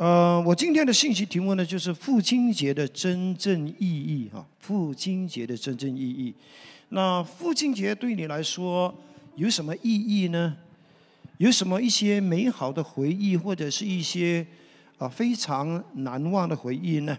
[0.00, 4.42] 呃，我今天的信息题目呢，就是父亲节的真正意义哈。
[4.58, 6.32] 父亲节的真正意义，
[6.88, 8.94] 那父亲节对你来说
[9.36, 10.56] 有什么意义呢？
[11.36, 14.46] 有什么一些美好的回忆，或者是一些
[14.96, 17.18] 啊非常难忘的回忆呢？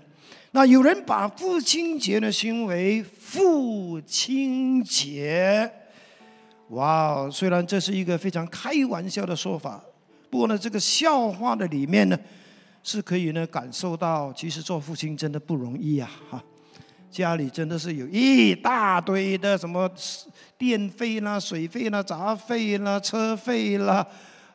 [0.50, 5.72] 那有人把父亲节呢称为父亲节，
[6.70, 7.30] 哇！
[7.30, 9.80] 虽然这是一个非常开玩笑的说法，
[10.32, 12.20] 不过呢，这个笑话的里面呢，
[12.84, 16.42] 是可以呢感受到，其实做父亲真的不容易呀，哈。
[17.10, 19.92] 家里真的是有一大堆的什么
[20.58, 24.08] 电费啦、水费啦、杂费啦、车费啦，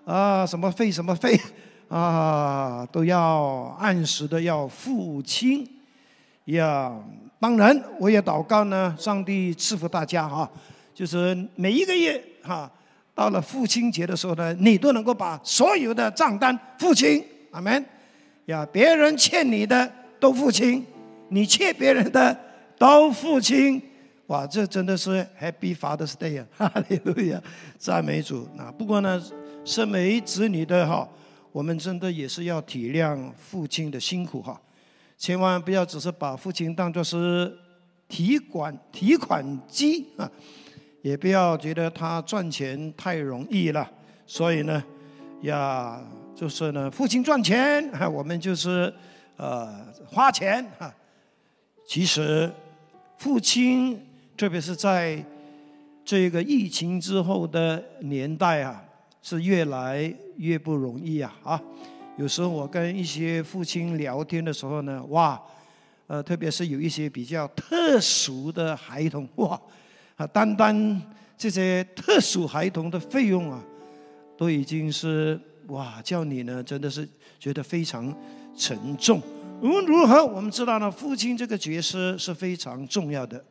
[0.06, 1.38] 啊，什么费什么费，
[1.88, 5.68] 啊，都要按时的要付清
[6.46, 6.98] 呀。
[7.38, 10.50] 当然，我也祷告呢，上帝赐福大家哈，
[10.94, 12.72] 就是每一个月哈，
[13.14, 17.84] 到了父亲节的时候呢，你都能够把所有的账单付清，阿门。
[18.46, 20.84] 呀，别人欠你的都付清，
[21.28, 22.40] 你欠别人的。
[22.78, 23.80] 都付清，
[24.26, 26.46] 哇，这真的是 Happy Father's Day 啊！
[26.68, 27.42] 哈利路亚，
[27.78, 28.46] 赞美主。
[28.54, 29.18] 那不过呢，
[29.64, 31.08] 身为子女的哈，
[31.52, 34.60] 我们真的也是要体谅父亲的辛苦哈，
[35.16, 37.50] 千万不要只是把父亲当作是
[38.08, 40.30] 提款提款机啊，
[41.00, 43.90] 也不要觉得他赚钱太容易了。
[44.26, 44.84] 所以呢，
[45.40, 45.98] 呀，
[46.36, 48.92] 就是呢，父亲赚钱， 我们就是
[49.36, 50.94] 呃花钱哈。
[51.88, 52.52] 其实。
[53.18, 53.98] 父亲，
[54.36, 55.24] 特别是在
[56.04, 58.84] 这个疫情之后的年代啊，
[59.22, 61.34] 是越来越不容易啊！
[61.42, 61.58] 啊，
[62.18, 65.40] 有时候我跟一些父亲聊天的时候呢，哇，
[66.08, 69.58] 呃，特别是有一些比较特殊的孩童，哇，
[70.16, 71.02] 啊，单单
[71.38, 73.64] 这些特殊孩童的费用啊，
[74.36, 77.08] 都已经是哇，叫你呢真的是
[77.38, 78.14] 觉得非常
[78.56, 79.20] 沉重。
[79.60, 83.42] 无论如何，我们知道呢，父亲这个角色是非常重要的，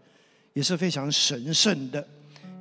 [0.53, 2.07] 也是非常神圣的。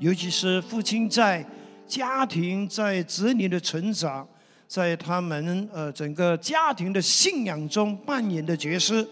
[0.01, 1.45] 尤其是父亲在
[1.87, 4.27] 家庭、在子女的成长、
[4.67, 9.07] 在他们呃整个家庭的信仰中扮演的角色，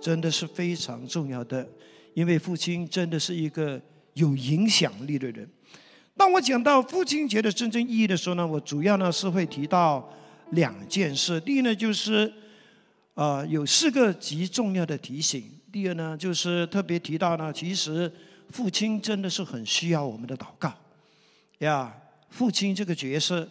[0.00, 1.66] 真的是非常重要的。
[2.14, 3.80] 因为父亲真的是一个
[4.14, 5.46] 有影响力的人。
[6.16, 10.08] 当我讲到父亲节的真正意义的时候呢，我主要呢是会提到
[10.50, 11.38] 两件事。
[11.40, 12.32] 第一呢，就是。
[13.16, 15.42] 啊，有四个极重要的提醒。
[15.72, 18.12] 第二呢，就是特别提到呢，其实
[18.50, 20.70] 父亲真的是很需要我们的祷告
[21.60, 21.90] 呀。
[22.28, 23.48] 父亲这个角色，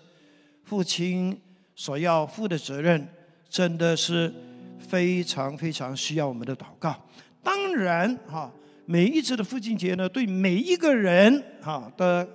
[0.65, 1.35] 父亲
[1.75, 3.07] 所要负的责任，
[3.49, 4.31] 真的是
[4.77, 6.95] 非常非常需要我们的祷告。
[7.41, 8.51] 当然，哈，
[8.85, 12.29] 每一次的父亲节呢，对每一个人哈的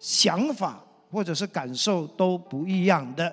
[0.00, 3.32] 想法或者是感受都不一样的。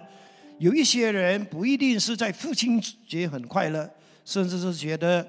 [0.60, 3.90] 有一些人不一定是在父亲节很快乐，
[4.26, 5.28] 甚至是觉得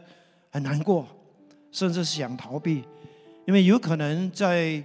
[0.50, 1.06] 很难过，
[1.70, 2.82] 甚至是想逃避，
[3.46, 4.82] 因为有可能在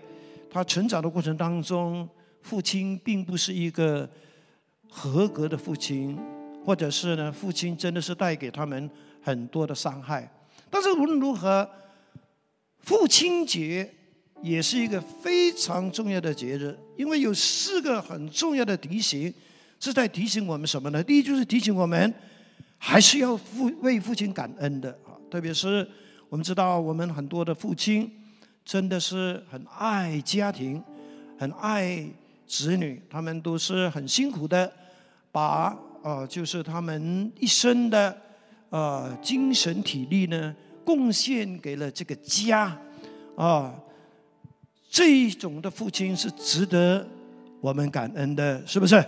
[0.51, 2.07] 他成长的过程当中，
[2.41, 4.07] 父亲并不是一个
[4.89, 6.19] 合格的父亲，
[6.65, 8.89] 或者是呢，父亲真的是带给他们
[9.21, 10.29] 很多的伤害。
[10.69, 11.67] 但是无论如何，
[12.79, 13.89] 父亲节
[14.43, 19.33] 也是一个非常重要的节日，因为有四个很重要的提醒。
[19.79, 21.03] 是在提醒我们什么呢？
[21.03, 22.13] 第一就是提醒我们，
[22.77, 25.11] 还是要父为父亲感恩的啊！
[25.29, 25.85] 特别是
[26.29, 28.09] 我们知道，我们很多的父亲
[28.63, 30.81] 真的是很爱家庭，
[31.37, 32.07] 很爱
[32.47, 34.71] 子女，他们都是很辛苦的，
[35.33, 38.15] 把呃就是他们一生的
[38.69, 40.55] 呃精神体力呢
[40.85, 42.73] 贡献给了这个家
[43.35, 43.75] 啊！
[44.93, 47.03] 这一种的父亲是值得
[47.59, 49.03] 我们感恩的，是不是？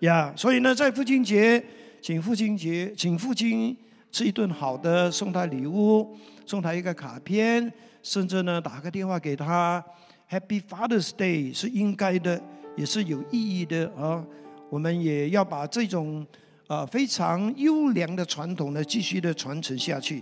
[0.00, 1.64] 呀，所以呢，在父亲节，
[2.02, 3.76] 请父亲节，请父亲
[4.10, 7.72] 吃一顿好的，送他礼物，送他一个卡片，
[8.02, 9.80] 甚至呢，打个电话给他
[10.28, 12.42] ，Happy Father's Day 是应该的，
[12.76, 14.26] 也是有意义的啊。
[14.68, 16.26] 我们也要把这种
[16.66, 20.20] 啊非常优良的传统呢，继续的传承下去。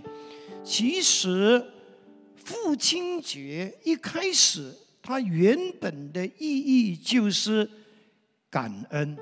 [0.63, 1.65] 其实，
[2.35, 4.71] 父亲节一开始，
[5.07, 7.69] 它原本的意义就是
[8.49, 9.17] 感恩。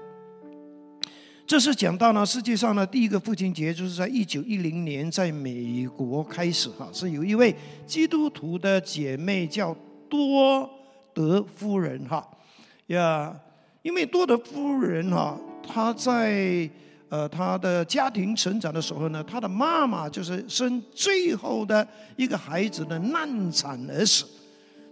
[1.46, 7.56] 这是讲到呢，世界上呢第一个父亲节，就是在一九一零年在美国开始哈，是有一位
[7.86, 9.78] 基督徒的姐妹叫
[10.10, 10.68] 多
[11.14, 12.28] 德夫人哈
[12.88, 13.40] 呀，
[13.84, 16.68] 因为多德夫人哈，她在
[17.10, 24.26] 呃她的家庭成长的时候呢，她的妈妈就是生最后的一个孩子的难产而死，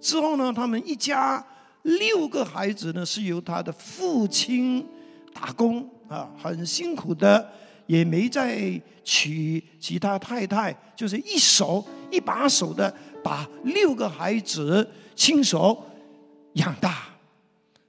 [0.03, 1.43] 之后呢，他们一家
[1.83, 4.85] 六个孩子呢是由他的父亲
[5.33, 5.89] 打工。
[6.09, 7.49] 啊，很辛苦的
[7.87, 15.83] 也没再娶其他太太，就是一手一把手的把六个孩子亲手
[16.53, 17.05] 养大。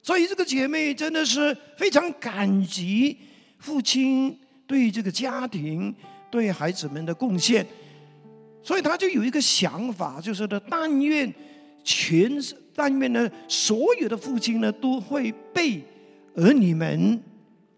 [0.00, 3.18] 所以这个姐妹真的是非常感激
[3.58, 5.94] 父亲对这个家庭、
[6.30, 7.66] 对孩子们的贡献，
[8.62, 11.30] 所以她就有一个想法，就是呢，但愿
[11.84, 12.32] 全
[12.74, 15.80] 但愿呢，所有的父亲呢都会被
[16.34, 17.22] 儿女们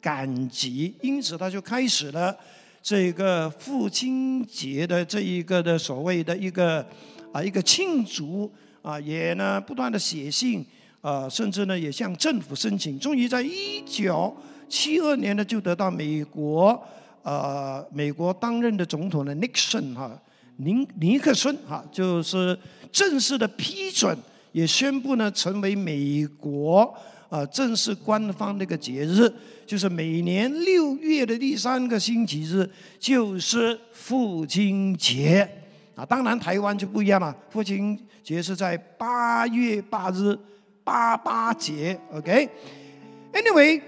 [0.00, 2.34] 感激，因此他就开始了
[2.82, 6.86] 这个父亲节的这一个的所谓的一个
[7.32, 8.50] 啊一个庆祝
[8.80, 10.64] 啊，也呢不断的写信。
[11.02, 14.36] 啊，甚至呢，也向政府申请，终于在一九
[14.68, 16.82] 七二年呢，就得到美国
[17.22, 20.20] 呃美国当任的总统的 Nixon 哈
[20.56, 22.58] 尼尼克森哈，就是
[22.90, 24.16] 正式的批准，
[24.52, 26.94] 也宣布呢，成为美国
[27.28, 29.32] 呃正式官方的一个节日，
[29.66, 32.68] 就是每年六月的第三个星期日，
[32.98, 35.48] 就是父亲节
[35.94, 36.04] 啊。
[36.04, 40.38] 当然，台湾就不一样了，父亲节是在八月八日。
[40.86, 43.82] 八八节，OK，Anyway，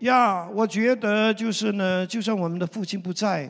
[0.00, 3.48] 呀，我觉得就是呢，就算我们的父亲不在，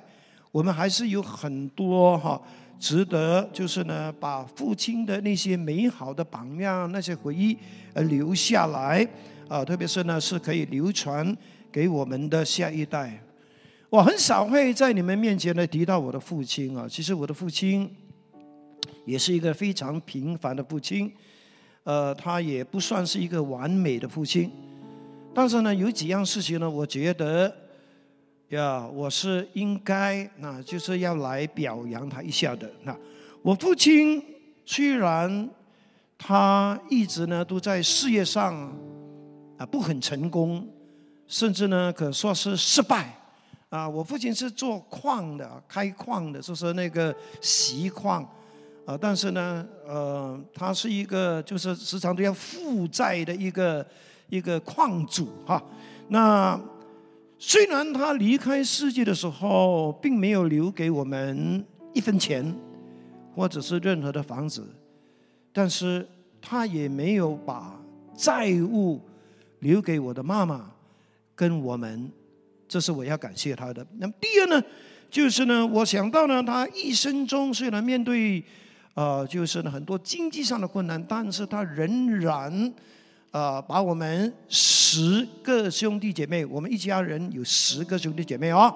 [0.52, 2.41] 我们还是有很多哈
[2.79, 7.56] 值得，就是呢，把父亲的那些美好的榜样、那些回忆
[7.94, 9.06] 呃留下来
[9.49, 11.37] 啊，特别是呢，是可以流传
[11.70, 13.23] 给我们的下一代。
[13.88, 17.91] 我很少会在你们面前呢提到我的父亲啊，其实我的父亲
[19.05, 21.12] 也是一个非常平凡的父亲。
[21.85, 24.50] 呃，他也不算是一个完美的父亲，
[25.35, 27.53] 但是呢，有几样事情呢，我觉得
[28.50, 32.69] 呀，我是应该，那就是要来表扬他一下的。
[32.82, 32.97] 那
[33.43, 34.23] 我父亲
[34.64, 35.49] 虽然
[36.19, 38.56] 他一直呢都在事业上
[39.56, 40.67] 啊不很成功，
[41.29, 43.17] 甚至呢可说是失败
[43.69, 43.88] 啊。
[43.88, 48.29] 我父亲是做矿的，开矿的，就是那个锡矿。
[48.85, 53.87] 啊，但是呢，呃，他是一个就是时常都要负债的一个
[54.29, 55.62] 一个矿主哈。
[56.08, 56.61] 那
[57.43, 61.65] 虽然他离开世界的时候，并没有留给我们
[61.95, 62.55] 一分钱，
[63.35, 64.63] 或者是任何的房子，
[65.51, 66.07] 但是
[66.39, 67.81] 他也没有把
[68.15, 69.01] 债务
[69.61, 70.71] 留给我的妈妈
[71.35, 72.13] 跟我们，
[72.69, 73.87] 这是我要感谢他的。
[73.97, 74.63] 那么第二呢，
[75.11, 78.45] 就是呢，我想到呢，他一生中虽然面对。
[78.95, 82.75] 呃，就是呢，很多经济上的困难，但是他仍然，
[83.32, 88.75] 呃，把我们十个兄弟姐妹，我们一家人有十个兄弟姐妹啊，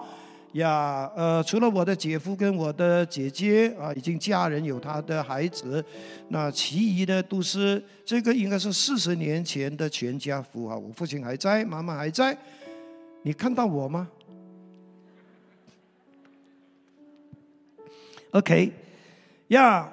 [0.53, 5.85] 呀，呃，除了我的姐夫跟我的姐姐啊，已经嫁人有他的孩子，
[6.29, 12.39] 那其余的都是这个应该是四十年前的全家福啊，我父亲还在，妈妈还在，
[13.23, 14.09] 你看到我吗
[18.31, 18.73] ？OK，
[19.49, 19.91] 呀。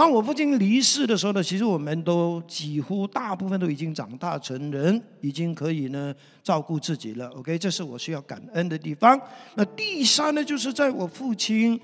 [0.00, 7.28] 当我父亲离世的时候呢，其实我们都几乎大部分都已经长大成人，已经可以呢照顾自己了。
[7.32, 9.20] OK，这是我需要感恩的地方。
[9.56, 11.78] 那第三呢，就是在我父亲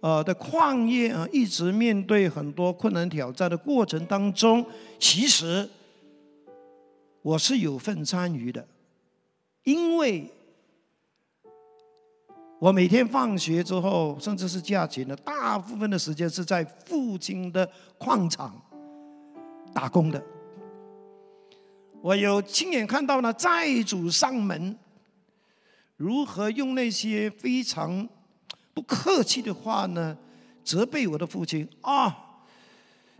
[0.00, 4.66] 呃的矿业啊，一直面对很多困难挑战的过程当中，
[4.98, 5.70] 其实
[7.22, 8.66] 我是有份参与的，
[9.62, 10.28] 因为。
[12.60, 18.54] 我每天放学之后，甚至是假期呢，大部分的时间是在父亲的矿场
[19.72, 20.22] 打工的。
[22.02, 24.78] 我有亲眼看到呢，债主上门
[25.96, 28.06] 如何用那些非常
[28.74, 30.14] 不客气的话呢，
[30.62, 32.14] 责备我的父亲啊，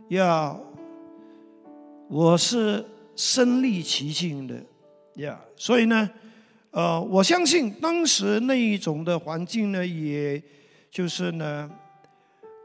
[0.09, 0.55] 呀，
[2.07, 2.85] 我是
[3.15, 4.63] 身历其境的
[5.15, 6.07] 呀，所以呢。
[6.71, 10.41] 呃，我相信当时那一种的环境呢，也
[10.89, 11.69] 就是呢，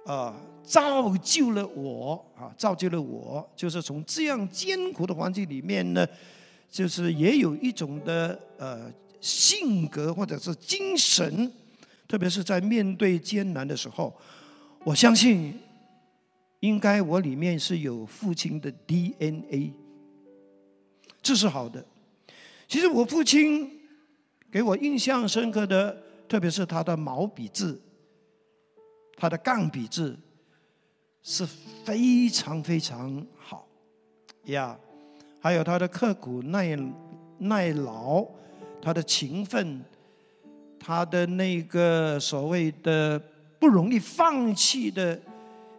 [0.04, 0.32] 呃，
[0.62, 6.06] 造就了我啊，造就了我，就是从这样艰苦的环境里面呢，
[6.70, 8.88] 就是也有一种的呃
[9.20, 11.50] 性格或者是精神，
[12.06, 14.14] 特别是在面对艰难的时候，
[14.84, 15.58] 我相信
[16.60, 19.72] 应该我里面是有父亲的 DNA，
[21.20, 21.84] 这是好的。
[22.68, 23.72] 其实我父亲。
[24.50, 25.96] 给我印象深刻的，
[26.28, 27.80] 特别是他的毛笔字，
[29.16, 30.16] 他的钢笔字
[31.22, 31.46] 是
[31.84, 33.68] 非常非常好
[34.44, 34.78] 呀。
[35.40, 36.76] 还有他的刻苦耐
[37.38, 38.26] 耐劳，
[38.80, 39.84] 他的勤奋，
[40.78, 43.20] 他的那个所谓的
[43.60, 45.20] 不容易放弃的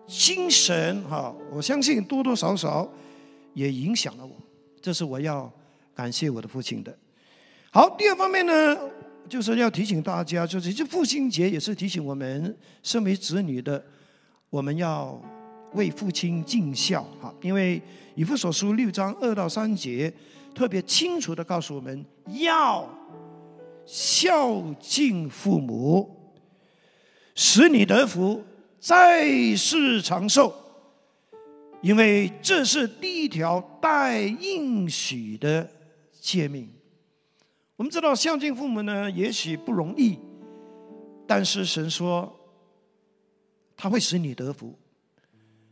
[0.06, 2.88] 精神，哈，我相信多多少少
[3.54, 4.34] 也影响了我。
[4.80, 5.52] 这是我要
[5.94, 6.98] 感谢我的父亲的。
[7.78, 8.76] 好，第二方面呢，
[9.30, 13.86] 就是要提醒大家，就是这父亲节也是提醒我们身为子女的，
[14.50, 15.22] 我们要
[15.74, 17.32] 为父亲尽孝哈。
[17.40, 17.80] 因为
[18.16, 20.12] 以父所书六章二到三节
[20.56, 22.04] 特别清楚的告诉我们
[22.40, 22.90] 要
[23.86, 26.34] 孝敬父母，
[27.36, 28.44] 使你得福，
[28.80, 30.52] 在世长寿。
[31.82, 35.70] 因为这是第一条带应许的
[36.20, 36.68] 诫命。
[37.78, 40.18] 我们知道孝敬父母呢，也许不容易，
[41.28, 42.36] 但是神说，
[43.76, 44.74] 他会使你得福，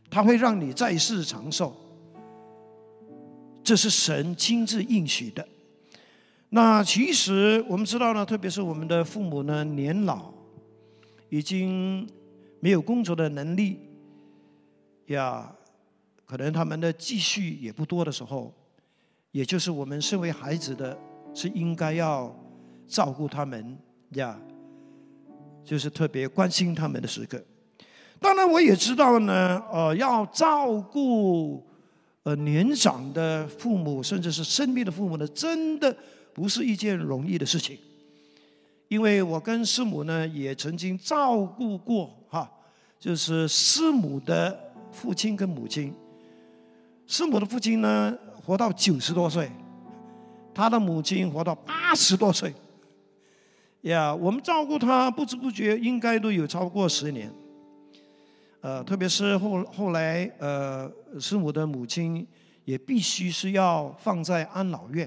[0.08, 1.74] 他会让你在世长寿，
[3.64, 5.46] 这是神亲自应许的。
[6.50, 10.32] 那其实我们知道呢，特别是我们的父母呢，年老，
[11.28, 12.08] 已经
[12.60, 13.80] 没有工作的能力，
[15.06, 15.52] 呀，
[16.24, 18.54] 可能他们的积蓄也不多的时候，
[19.32, 20.96] 也就是我们身为孩子的。
[21.36, 22.34] 是应该要
[22.88, 23.76] 照顾他们
[24.12, 24.40] 呀，
[25.62, 27.44] 就是特别关心他们的时刻。
[28.18, 31.62] 当然，我也知道呢，呃，要照顾
[32.22, 35.94] 呃年长的父母，甚至是生病的父母呢，真的
[36.32, 37.76] 不是一件容易的事情。
[38.88, 42.50] 因为我跟师母呢，也曾经照顾过哈，
[42.98, 44.58] 就是师母的
[44.90, 45.92] 父亲跟母亲。
[47.06, 49.50] 师母的父亲呢，活到九十多岁。
[50.56, 52.50] 他的母亲活到八十多岁，
[53.82, 57.30] 呀，我们照顾他不知不觉应该都有超过十年，
[58.62, 62.26] 呃，特别是后后来，呃，师母的母亲
[62.64, 65.06] 也必须是要放在安老院，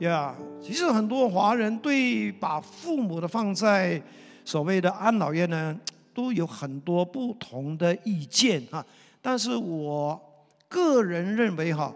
[0.00, 4.02] 呀，其实很多华人对把父母的放在
[4.44, 5.78] 所谓的安老院呢，
[6.12, 8.84] 都有很多不同的意见啊，
[9.22, 10.20] 但是我
[10.68, 11.94] 个人认为哈。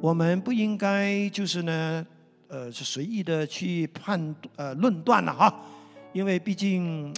[0.00, 2.06] 我们不应该就是呢，
[2.46, 5.52] 呃，是随意的去判呃论断了哈，
[6.12, 7.12] 因为毕竟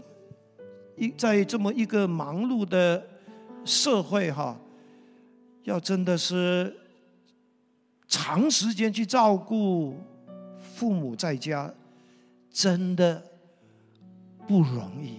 [0.96, 3.06] 一在这么一个忙碌的
[3.66, 4.58] 社会哈，
[5.64, 6.74] 要真的是
[8.08, 9.96] 长时间去照顾
[10.58, 11.70] 父母在家，
[12.50, 13.22] 真的
[14.48, 15.18] 不容易，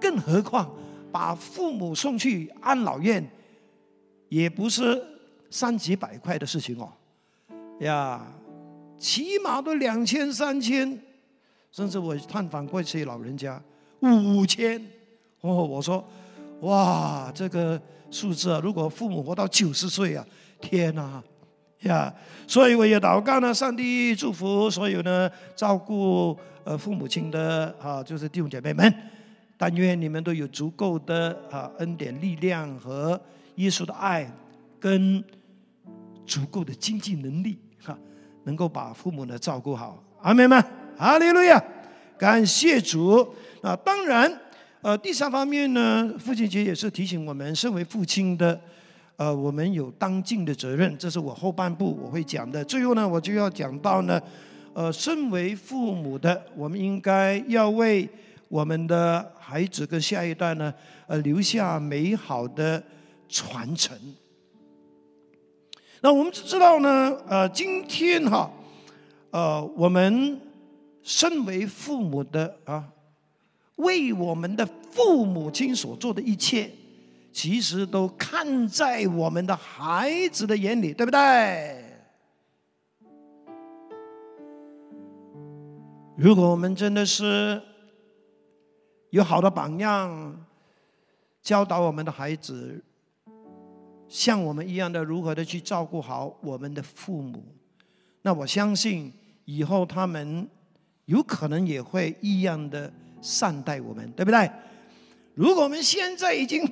[0.00, 0.72] 更何况
[1.10, 3.28] 把父母送去安老院，
[4.28, 5.11] 也不是。
[5.52, 6.90] 三几百块的事情哦，
[7.80, 8.26] 呀，
[8.98, 10.98] 起码都两千三千，
[11.70, 13.62] 甚至我探访过一些老人家
[14.00, 14.80] 五千，
[15.42, 16.02] 哦，我说，
[16.62, 17.78] 哇，这个
[18.10, 20.24] 数字啊，如果父母活到九十岁啊，
[20.58, 21.22] 天哪，
[21.80, 22.12] 呀，
[22.46, 28.90] 所以我也祷告呢，上帝祝福所有呢照顾呃父母亲的啊，就是弟兄姐妹们，
[29.58, 33.20] 但愿你们都有足够的啊恩典力量和
[33.56, 34.32] 耶稣的爱
[34.80, 35.22] 跟。
[36.26, 37.98] 足够的经济能力，哈，
[38.44, 40.64] 能够把父母呢照顾好，阿门吗？
[40.96, 41.62] 哈利路亚，
[42.18, 43.26] 感谢主
[43.60, 43.74] 啊！
[43.76, 44.30] 当然，
[44.82, 48.60] 呃，第三方面呢，父亲节也是提醒我们，身为父亲的，
[49.16, 50.96] 呃，我们有当尽的责任。
[50.98, 52.64] 这是我后半部我会讲的。
[52.64, 54.20] 最后呢，我就要讲到呢，
[54.74, 58.08] 呃，身为父母的，我们应该要为
[58.48, 60.72] 我们的孩子跟下一代呢，
[61.06, 62.80] 呃，留下美好的
[63.28, 63.98] 传承。
[66.04, 68.50] 那我们只知道呢，呃，今天哈，
[69.30, 70.40] 呃，我们
[71.00, 72.88] 身为父母的啊，
[73.76, 76.68] 为我们的父母亲所做的一切，
[77.32, 81.84] 其实都看在我们的孩子的眼里，对不对？
[86.16, 87.62] 如果我们真的是
[89.10, 90.44] 有好的榜样，
[91.40, 92.82] 教导我们的孩子。
[94.12, 97.42] 像我们一样的，如何的去照顾好我们的父母？
[98.20, 99.10] 那我相信
[99.46, 100.46] 以后他们
[101.06, 102.92] 有可能也会一样的
[103.22, 104.50] 善待我们，对不对？
[105.34, 106.62] 如果我们现在已经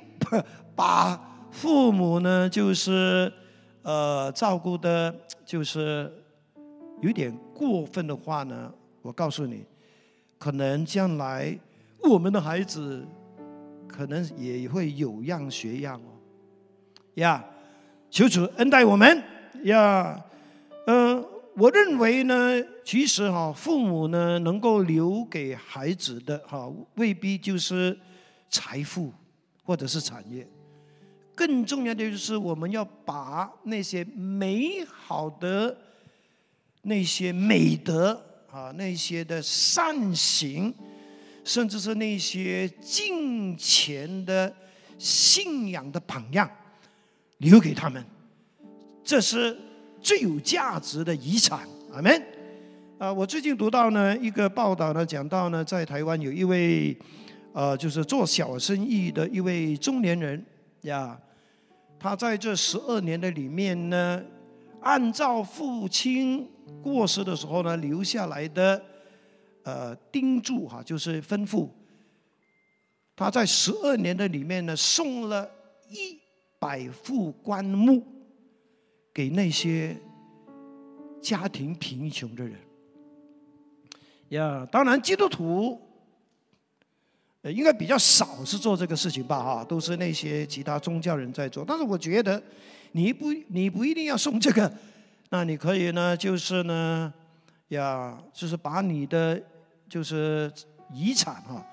[0.75, 1.19] 把
[1.49, 3.33] 父母呢，就是
[3.81, 5.11] 呃照顾的，
[5.43, 6.13] 就是
[7.01, 8.71] 有点过分的话呢，
[9.01, 9.65] 我告诉你，
[10.37, 11.57] 可能将来
[12.03, 13.03] 我们的孩子
[13.87, 15.99] 可能也会有样学样。
[17.15, 17.43] 呀，
[18.09, 19.23] 求主恩待我们
[19.63, 20.23] 呀。
[20.87, 21.23] 呃，
[21.55, 27.97] 我认为呢，其实哈，父母呢能够留给孩子的哈，未必就是
[28.49, 29.13] 财富
[29.63, 30.47] 或者是产业，
[31.35, 35.77] 更重要的就是我们要把那些美好的
[36.81, 38.19] 那些美德
[38.51, 40.73] 啊，那些的善行，
[41.43, 44.51] 甚至是那些敬虔的
[44.97, 46.49] 信仰的榜样。
[47.41, 48.03] 留给他们，
[49.03, 49.57] 这是
[49.99, 51.67] 最有价值的遗产。
[51.91, 52.23] 阿门。
[52.99, 56.95] 啊，我最近读到呢一个报道呢，讲到呢，在台湾有一位，
[57.51, 60.45] 呃，就是做小生意的一位中年人
[60.81, 61.19] 呀，
[61.99, 64.23] 他在这十二年的里面呢，
[64.81, 66.47] 按照父亲
[66.83, 68.79] 过世的时候呢留下来的，
[69.63, 71.67] 呃，叮嘱哈，就是吩咐，
[73.15, 75.49] 他在十二年的里面呢，送了
[75.89, 76.20] 一
[76.61, 78.05] 百富棺木
[79.11, 79.97] 给那些
[81.19, 82.55] 家庭贫穷的人。
[84.29, 85.81] 呀，当然基督徒，
[87.41, 91.65] 呃，应该比较少是做这个事情吧，哈，都是那些其他宗教人在做。
[91.67, 92.39] 但是我觉得，
[92.91, 94.71] 你不，你不一定要送这个，
[95.31, 97.11] 那你可以呢，就是呢，
[97.69, 99.41] 呀，就是把你的
[99.89, 100.53] 就是
[100.93, 101.65] 遗产哈，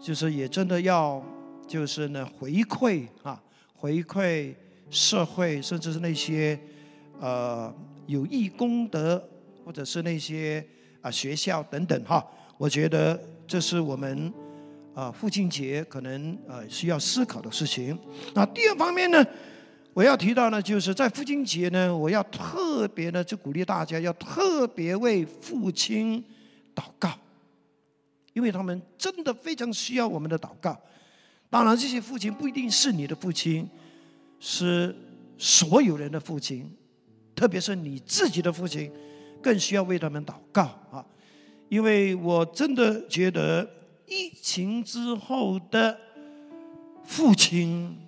[0.00, 1.22] 就是也真的要，
[1.68, 3.40] 就是呢回馈啊，
[3.84, 4.54] 回馈
[4.88, 6.58] 社会，甚至是那些
[7.20, 7.70] 呃
[8.06, 9.22] 有益功德，
[9.62, 10.66] 或者是那些。
[11.02, 12.26] 啊，学校等等哈，
[12.56, 14.32] 我觉得这是我们
[14.94, 17.94] 啊父亲节可能呃需要思考的事情。
[18.32, 19.22] 那第二方面呢，
[19.92, 26.24] 我要提到呢，就是在父亲节呢，我要特别呢就鼓励大家要特别为父亲
[26.74, 27.12] 祷告，
[28.32, 30.74] 因为他们真的非常需要我们的祷告。
[31.54, 33.70] 当然，这些父亲不一定是你的父亲，
[34.40, 34.92] 是
[35.38, 36.68] 所有人的父亲，
[37.32, 38.90] 特别是你自己的父亲。
[39.40, 41.06] 更需要为他们祷告啊，
[41.68, 43.70] 因为我真的觉得
[44.08, 45.96] 疫情之后的
[47.04, 47.98] 父亲，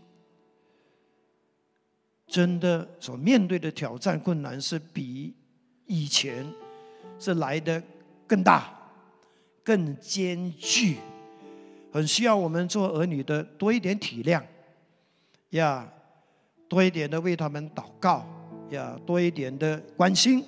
[2.26, 5.32] 真的所面对的挑战困难是比
[5.84, 6.44] 以前
[7.16, 7.80] 是来的
[8.26, 8.76] 更大、
[9.62, 10.96] 更艰巨，
[11.96, 14.42] 很需要我们做儿女的多一点体谅，
[15.52, 15.88] 呀，
[16.68, 18.22] 多一点的为他们祷告，
[18.68, 20.44] 呀，多一点的关心。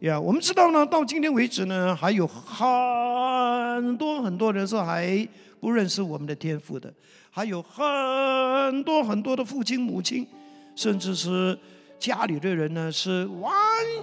[0.00, 5.26] 呀，我们知道呢，到今天为止呢，还有很多很多人是还
[5.58, 6.92] 不认识我们的天赋的，
[7.30, 10.26] 还有很多很多的父亲母亲，
[10.76, 11.58] 甚至是
[11.98, 13.50] 家里的人呢，是完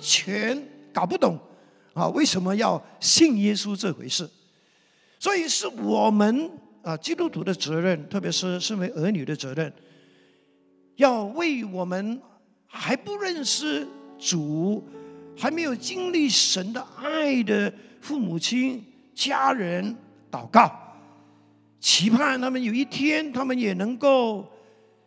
[0.01, 0.59] 全
[0.91, 1.37] 搞不懂
[1.93, 4.27] 啊，为什么要信耶稣这回事？
[5.19, 6.49] 所以是我们
[6.83, 9.71] 啊基督徒的责任，特别是身为儿女的责任，
[10.95, 12.21] 要为我们
[12.67, 14.87] 还不认识主。
[15.37, 18.83] 还没有经历神的爱的父母亲、
[19.15, 19.95] 家人
[20.29, 20.69] 祷告，
[21.79, 24.45] 期盼他们有一天，他们也能够，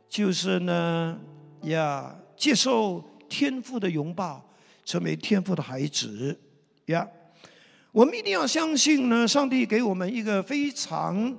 [0.08, 1.20] 就是呢，
[1.64, 4.42] 呀，接受天父的拥抱，
[4.84, 6.36] 成为天父的孩子
[6.86, 7.06] 呀。
[7.94, 11.32] 我们一定要相信呢，上帝给我们一个非常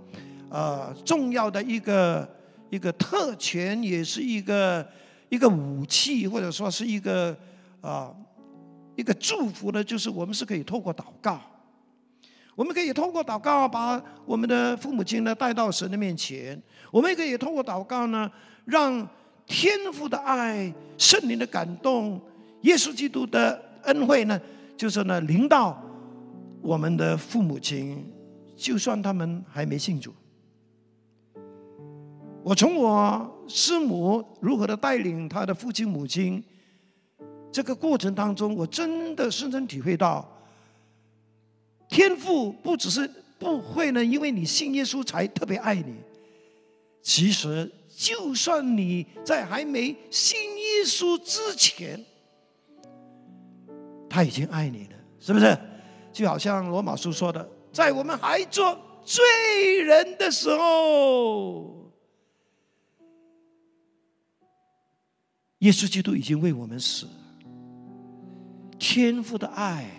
[0.49, 2.25] 呃重要的一个
[2.69, 4.87] 一个特权，也是一个
[5.27, 7.37] 一个武器，或者说是一个
[7.81, 8.09] 啊。
[8.95, 11.37] 一个祝福呢，就是我们是可以透过祷告，
[12.55, 16.57] 我们可以透过祷告把我们的父母亲呢带到神的面前，
[16.89, 18.31] 我们也可以透过祷告呢，
[18.63, 19.05] 让
[19.45, 22.17] 天父的爱、圣灵的感动、
[22.61, 24.39] 耶稣基督的恩惠呢，
[24.77, 25.83] 就是呢临到
[26.65, 28.03] 我们的父母亲，
[28.57, 30.11] 就算他们还没信主。
[32.41, 36.43] 我从我师母如何的带领他的父亲母亲。
[37.51, 40.27] 这个过程当中，我真的深深体会到，
[41.87, 45.93] 天父不只是不会呢，因为你信耶稣才特别爱你。
[47.03, 52.03] 其实，就算你在还没信耶稣之前，
[54.09, 55.55] 他已经爱你了，是不是？
[56.15, 61.91] 就好像罗马书说的，在我们还做罪人的时候，
[65.57, 67.05] 耶稣基督已经为我们死。
[68.79, 69.89] 天父的爱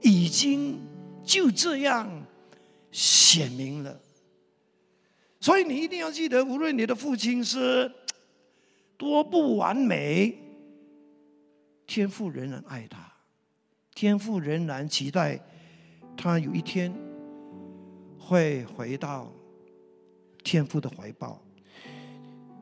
[0.00, 0.80] 已经
[1.22, 2.08] 就这样
[2.90, 4.00] 显明了，
[5.38, 7.92] 所以你一定要记得，无论你的父亲是
[8.96, 10.34] 多不完美，
[11.86, 13.11] 天父仍然爱他，
[13.94, 15.40] 天父仍然期待
[16.16, 16.92] 他有一天
[18.18, 19.32] 会回到
[20.42, 21.40] 天父的怀抱。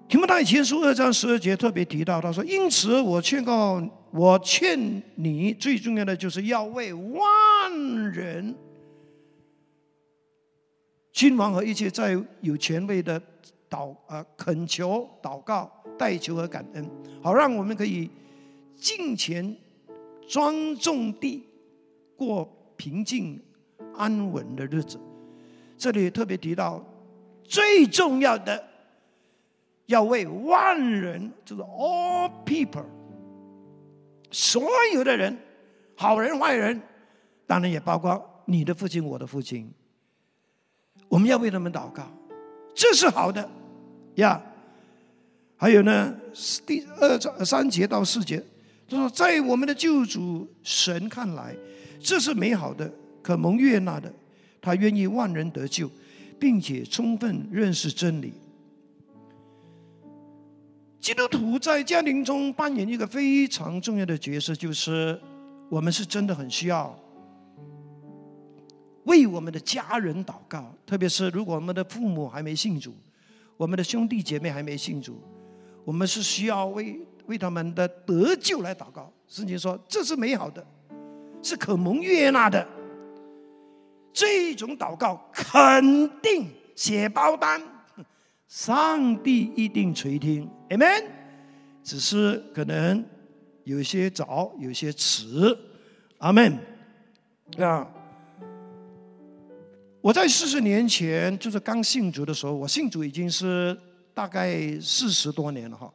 [0.09, 3.81] 提摩太前书二章十二节特别提到，他说：“因此我劝告。”
[4.12, 7.23] 我劝你，最重要的就是要为万
[8.12, 8.53] 人、
[11.12, 13.23] 君王和一切在有权位的
[13.71, 16.90] 祷啊恳求、祷告、代求和感恩，
[17.23, 18.11] 好让我们可以
[18.75, 19.57] 敬虔、
[20.31, 21.45] 庄重地
[22.16, 23.43] 过平静
[23.97, 24.97] 安稳的日子。
[25.77, 26.81] 这里特别提到，
[27.43, 28.62] 最重要的
[29.87, 32.85] 要为万人，就是 all people。
[34.31, 34.62] 所
[34.95, 35.37] 有的人，
[35.97, 36.81] 好人坏人，
[37.45, 39.69] 当然也包括你的父亲、我的父亲。
[41.09, 42.07] 我们要为他们祷告，
[42.73, 43.51] 这是好的
[44.14, 44.40] 呀。
[45.57, 46.14] 还有呢，
[46.64, 48.40] 第二章三节到四节，
[48.90, 51.57] 他说，在我们的救主神看来，
[52.00, 54.12] 这是美好的，可蒙悦纳的。
[54.61, 55.88] 他愿意万人得救，
[56.38, 58.35] 并且充分认识真理。
[61.00, 65.18] 基督徒在家庭中扮演一个非常重要的角色，就是
[65.70, 66.94] 我们是真的很需要
[69.05, 72.94] 为我们的家人祷告，特别是如果我们的父母还没信主，
[73.57, 75.18] 我们的兄弟姐妹还没信主，
[75.87, 77.00] 我们是需要为
[77.31, 79.11] 为他们的得救来祷告。
[79.29, 80.66] 圣经说这是美好的，
[81.40, 82.66] 是可蒙悦纳的。
[84.12, 87.62] 这种祷告肯定写包单，
[88.49, 91.05] 上帝一定垂听，amen。
[91.85, 93.05] 只是可能
[93.62, 95.57] 有些早，有些迟，
[96.19, 96.59] 阿门。
[97.59, 97.88] 啊，
[100.01, 103.79] 我在四十年前就是刚信主的时候，我信主已经是
[104.12, 105.93] 大概四十多年了哈。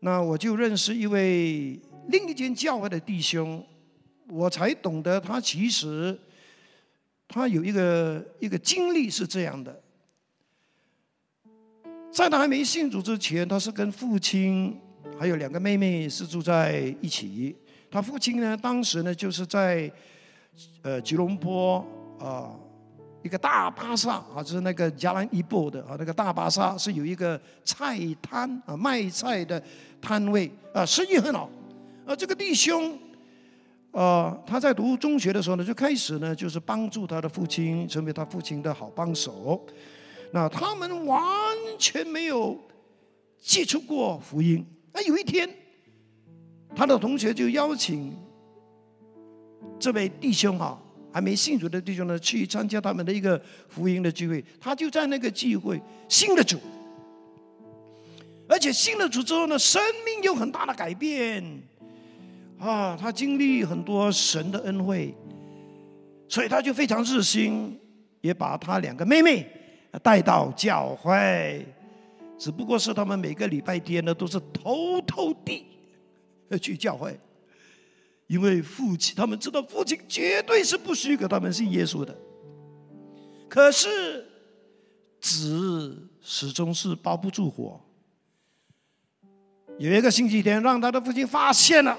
[0.00, 3.64] 那我就认识一位另一间教会的弟兄，
[4.28, 6.18] 我才懂得他其实。
[7.30, 9.82] 他有一个一个经历是这样的，
[12.10, 14.74] 在他还没信主之前，他是跟父亲
[15.18, 17.54] 还有两个妹妹是住在一起。
[17.90, 19.92] 他父亲呢，当时呢就是在
[20.80, 21.86] 呃吉隆坡
[22.18, 22.58] 啊
[23.22, 29.62] 一个大巴萨啊，就是那个加兰伊布的啊那个大巴萨是有一个菜摊啊卖菜的
[30.00, 31.50] 摊位啊，生意很好
[32.06, 32.14] 啊。
[32.14, 32.98] 这个弟兄。
[33.90, 39.64] 呃，他在读中学的时候呢，就开始呢，就是帮助他的父亲，成为他父亲的好帮手。
[40.30, 41.18] 那他们完
[41.78, 42.56] 全没有
[43.40, 44.64] 接触过福音。
[44.92, 45.48] 那有一天，
[46.76, 48.14] 他的同学就邀请
[49.80, 50.78] 这位弟兄哈，
[51.12, 54.44] 还没信主的弟兄呢，去参加他们的一个福音的聚会。
[54.60, 56.58] 他就在那个聚会信了主，
[58.48, 61.44] 而且信了主之后呢，生命有很大的改变。
[62.58, 65.14] 啊，他经历很多神的恩惠，
[66.28, 67.78] 所以他就非常热心，
[68.20, 69.46] 也把他两个妹妹
[70.02, 71.64] 带到教会。
[72.36, 75.64] 只不过是他们每个礼拜天呢，都是偷偷地
[76.60, 77.16] 去教会，
[78.28, 82.16] 因为父亲他们知道父亲绝对是不许给他们信耶稣的。
[83.48, 84.24] 可是
[85.20, 87.80] 纸始终是包不住火。
[89.78, 91.98] 有一个星期天，让他的父亲发现了。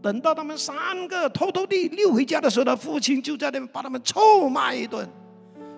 [0.00, 5.08] 等到他们三个偷偷地溜回家的时候，他父亲就在那边把他们臭骂一顿，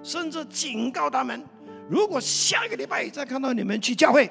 [0.03, 1.43] 甚至警告他们：
[1.89, 4.31] 如果下个礼拜再看到你们去教会，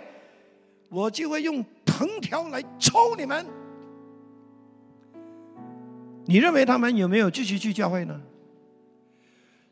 [0.89, 3.45] 我就会用藤条来抽你们。
[6.29, 8.21] 你认为他们有没有继续去教会呢？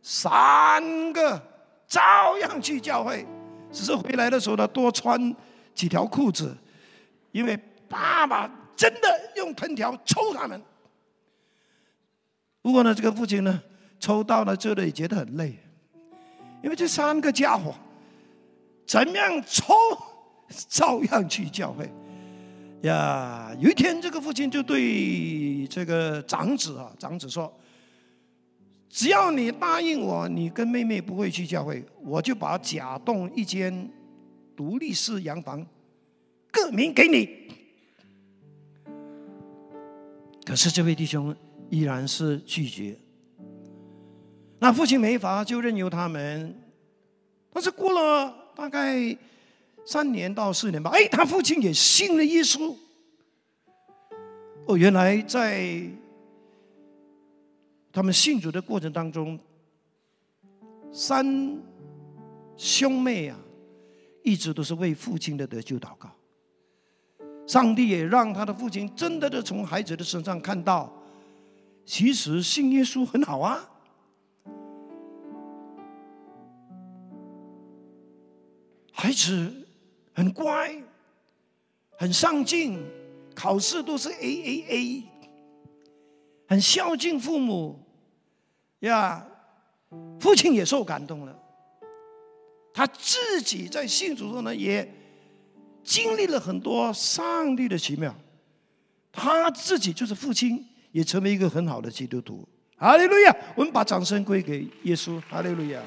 [0.01, 1.39] 三个
[1.87, 3.23] 照样去教会，
[3.71, 5.35] 只是回来的时候呢，多穿
[5.75, 6.57] 几条裤子，
[7.31, 7.55] 因为
[7.87, 8.49] 爸爸。
[8.77, 10.61] 真的用藤条抽他们。
[12.61, 13.59] 不过呢，这个父亲呢，
[13.99, 15.57] 抽到了这里觉得很累，
[16.61, 17.73] 因为这三个家伙
[18.85, 19.73] 怎么样抽，
[20.69, 21.91] 照样去教会。
[22.81, 27.51] 呀，有一天这个父亲就对这个长子啊，长子说
[28.87, 33.89] ：“只要你答应我，你跟妹妹不会去教会，我就把甲栋一间
[34.55, 35.65] 独立式洋房
[36.51, 37.47] 各名给你。”
[40.45, 41.35] 可是这位弟兄
[41.69, 42.97] 依然是拒绝。
[44.59, 46.55] 那父亲没法，就任由他们。
[47.51, 49.17] 但是过了大概
[49.87, 52.75] 三年到四年吧，哎，他父亲也信了耶稣。
[54.65, 55.81] 哦，原来在
[57.93, 59.39] 他们信主的过程当中，
[60.91, 61.25] 三
[62.57, 63.39] 兄妹啊，
[64.25, 66.11] 一直都是为父亲的得救祷告。
[67.47, 70.91] 上帝也让他的父亲真的的从孩子的身上看到，
[71.85, 73.69] 其实信耶稣很好啊，
[78.91, 79.65] 孩子
[80.17, 80.75] 很乖，
[81.95, 82.83] 很上进，
[83.35, 85.03] 考试都是 A A A，
[86.47, 87.79] 很孝敬父母，
[88.79, 89.23] 呀，
[90.19, 91.39] 父亲也受感动了，
[92.73, 94.91] 他自己在信主中呢也。
[95.83, 98.13] 经历了很多上帝的奇妙，
[99.09, 102.45] 他自己就是父亲，也成为一个很好的基督徒。
[102.75, 103.33] 哈利路亚！
[103.55, 105.17] 我们把掌声归给耶稣。
[105.29, 105.81] 哈利路亚！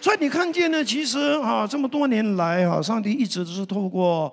[0.00, 4.32] 所以你看见呢，其实啊，这么多年来啊，上帝一直都是透过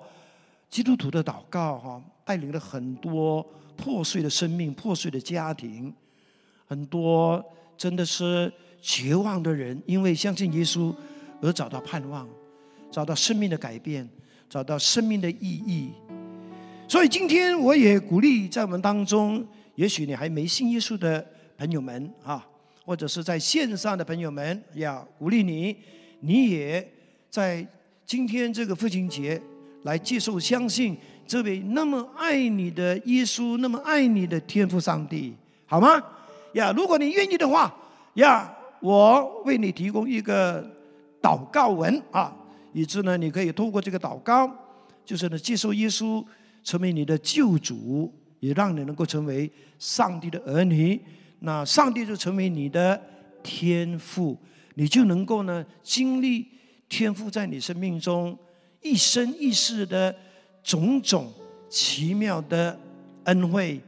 [0.70, 3.44] 基督徒的祷告哈，带领了很多
[3.76, 5.92] 破碎的生命、破碎的家庭，
[6.68, 7.44] 很多
[7.76, 8.50] 真的是
[8.80, 10.94] 绝望的人，因为相信耶稣
[11.42, 12.28] 而找到盼望，
[12.90, 14.08] 找到生命的改变，
[14.48, 15.90] 找到生命的意义。
[16.88, 21.26] 所以今天我也鼓励在我们当中，也许你还没信耶稣的
[21.58, 22.46] 朋友们啊，
[22.86, 25.76] 或者是在线上的朋友们，要鼓励你，
[26.20, 26.88] 你也
[27.28, 27.66] 在
[28.06, 29.38] 今天这个父亲节
[29.82, 30.96] 来接受、相信
[31.26, 35.34] 这位那么爱你的耶稣，那么爱你的天父上帝，
[35.66, 36.02] 好吗？
[36.54, 37.74] 呀，如果你愿意的话，
[38.14, 40.64] 呀，我为你提供一个
[41.20, 42.34] 祷告文啊，
[42.72, 44.50] 以致呢，你可以透过这个祷告，
[45.04, 46.24] 就是呢，接受耶稣。
[46.66, 51.00] 成为你的救主，也让你能够成为上帝的儿女。
[51.46, 53.00] 那上帝就成为你的
[53.40, 54.36] 天赋，
[54.74, 56.44] 你就能够呢经历
[56.88, 58.36] 天赋在你生命中
[58.82, 60.12] 一生一世的
[60.64, 61.32] 种种
[61.70, 62.76] 奇妙的
[63.26, 63.80] 恩惠、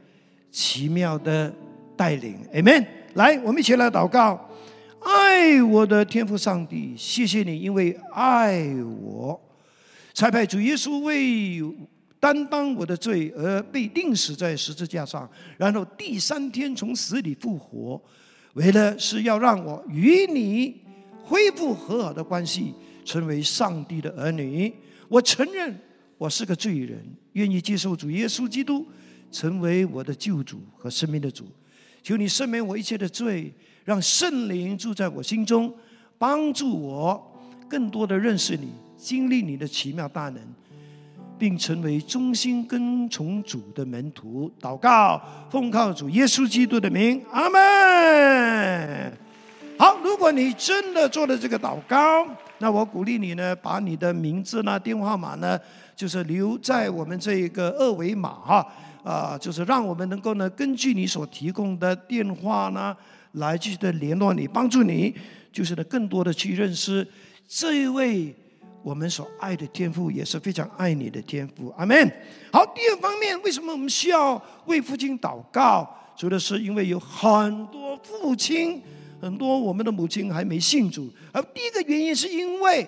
[0.49, 1.53] 奇妙的
[1.97, 2.39] 带领。
[2.53, 2.87] Amen。
[3.15, 4.49] 来，我们一起来祷告：
[5.01, 9.37] 爱我的天赋上帝，谢谢你，因为爱我，
[10.13, 11.61] 才派主耶稣为。
[12.19, 18.01] 担当我的罪而被钉死在十字架上，然后第三天从死里复活，
[18.53, 20.81] 为了是要让我与你
[21.23, 22.73] 恢复和好的关系，
[23.05, 24.73] 成为上帝的儿女。
[25.07, 25.73] 我承认
[26.17, 27.01] 我是个罪人，
[27.33, 28.85] 愿意接受主耶稣基督
[29.31, 31.45] 成为我的救主和生命的主。
[32.03, 33.53] 求你赦免我一切的罪，
[33.85, 35.73] 让圣灵住在我心中，
[36.17, 40.41] 帮助我更多的认识你，经历你的奇妙大能。
[41.39, 49.17] 并成为忠心跟从主的门徒，祷告，奉靠主耶稣基督的名，阿门。
[49.77, 55.57] 好，如果你真的做了这个祷告，那我鼓励你呢，把你的名字呢、电话号码呢，
[55.95, 58.67] 就是留在我们这一个二维码哈，
[59.01, 62.93] 啊，就是让我们能够呢，根据你所提供的电话呢，
[63.31, 65.15] 来继续的联络你，帮助你，
[65.53, 67.07] 就是呢，更多的去认识
[67.47, 68.35] 这一位。
[68.81, 72.11] 我们所爱的天父也是非常爱你的天父，阿门。
[72.51, 75.87] 好，第二方面，为什么我们需要为父亲祷告？
[76.15, 78.81] 主的是因为有很多父亲，
[79.21, 81.09] 很多我们的母亲还没信主。
[81.33, 82.87] 而第一个原因是因为，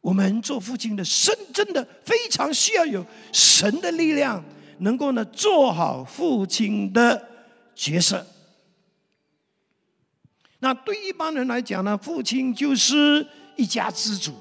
[0.00, 4.42] 我们做父亲的，真真的非常需要有神的力量，
[4.78, 7.28] 能够呢做好父亲的
[7.74, 8.26] 角色。
[10.60, 13.26] 那对一般人来讲呢，父亲就是。
[13.58, 14.32] 一家之主，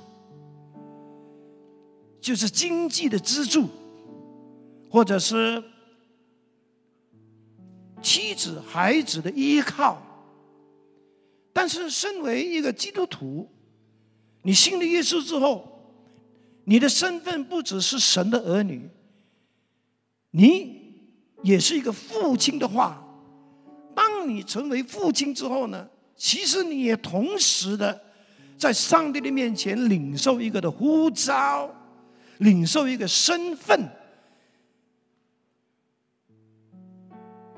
[2.21, 3.67] 就是经济的支柱，
[4.91, 5.63] 或者是
[7.99, 9.99] 妻子、孩子的依靠。
[11.51, 13.49] 但是，身为一个基督徒，
[14.43, 15.67] 你信了耶稣之后，
[16.65, 18.87] 你的身份不只是神的儿女，
[20.29, 20.93] 你
[21.41, 23.03] 也是一个父亲的话，
[23.95, 28.05] 当你成为父亲之后呢，其实你也同时的。
[28.57, 31.69] 在上帝的面前领受一个的呼召，
[32.39, 33.87] 领受一个身份。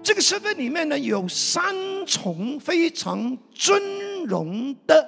[0.01, 5.07] 这个身份里面呢，有三重非常尊荣的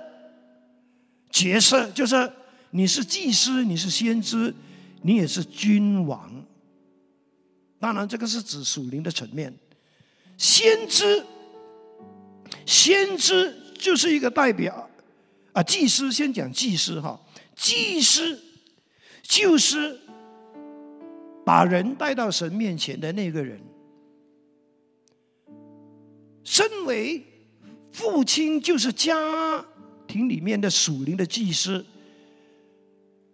[1.31, 2.31] 角色，就是
[2.69, 4.53] 你是祭司，你是先知，
[5.01, 6.45] 你也是君王。
[7.79, 9.51] 当然，这个是指属灵的层面。
[10.37, 11.25] 先知，
[12.65, 14.87] 先知就是一个代表。
[15.53, 17.19] 啊，祭司先讲祭司哈，
[17.55, 18.41] 祭司
[19.21, 19.99] 就是
[21.45, 23.59] 把人带到神面前的那个人。
[26.43, 27.21] 身为
[27.91, 29.65] 父亲，就是家
[30.07, 31.85] 庭里面的属灵的祭司。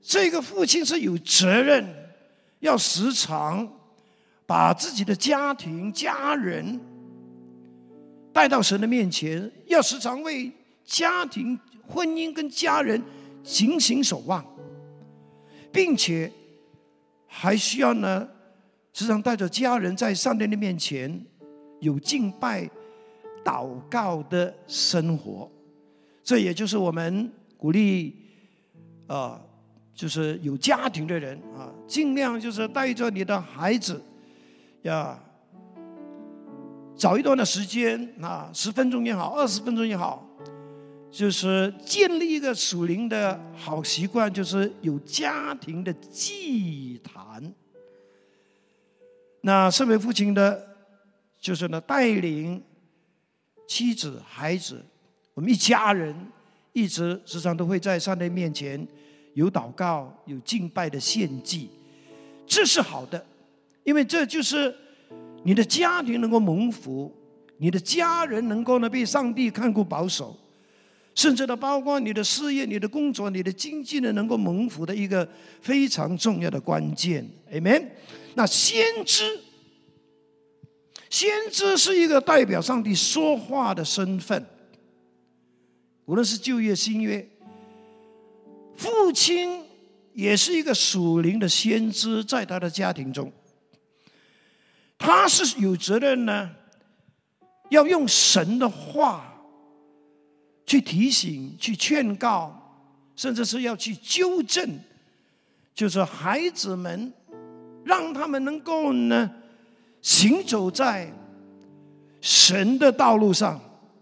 [0.02, 1.86] 这个父亲是有责任，
[2.60, 3.72] 要时常
[4.46, 6.80] 把自己的家庭、家人
[8.34, 10.52] 带到神的面前，要时常为
[10.84, 11.60] 家庭。
[11.88, 13.02] 婚姻跟家人
[13.44, 14.46] 警醒守望，
[15.72, 16.32] 并且
[17.26, 18.28] 还需要呢，
[18.94, 21.26] 时常带着家人在上帝的面前
[21.80, 22.70] 有敬拜、
[23.44, 25.50] 祷告的生活。
[26.24, 28.14] 这也就是我们鼓励
[29.08, 29.40] 啊，
[29.94, 34.04] 就是有家庭的人啊，尽量就是带着你的孩子
[34.82, 35.18] 呀，
[36.98, 40.27] 找一段的时间啊，十分钟也好，二十分钟也好。
[41.10, 47.54] 就是建立一个属灵的好习惯，就是有家庭的祭坛。
[49.42, 50.68] 那身为父亲的，
[51.40, 52.62] 就是呢带领
[53.68, 54.84] 妻子、孩子，
[55.34, 56.16] 我们一家人
[56.74, 58.86] 一直时常都会在上帝面前
[59.34, 61.70] 有祷告、有敬拜的献祭，
[62.46, 63.26] 这是好的，
[63.84, 64.76] 因为这就是
[65.44, 67.12] 你的家庭能够蒙福，
[67.58, 70.36] 你的家人能够呢被上帝看顾保守，
[71.18, 75.28] 甚至呢包括你的事业、你的工作、你的经济呢能够蒙福的一个
[75.60, 77.28] 非常重要的关键。
[77.52, 77.88] Amen。
[78.36, 79.40] 那先知，
[81.10, 84.46] 先知是一个代表上帝说话的身份，
[86.06, 87.28] 无论是旧约、新约，
[88.76, 89.66] 父亲
[90.14, 93.34] 也是一个属灵的先知，在他的家庭中。
[95.00, 96.52] 他是有责任呢，
[97.72, 99.37] 要用神的话
[100.68, 102.56] 去提醒、去劝告，
[103.16, 104.80] 甚至是要去纠正，
[105.74, 107.12] 就是孩子们，
[107.84, 109.32] 让他们能够呢
[110.02, 111.12] 行走在
[112.22, 113.60] 神的道路上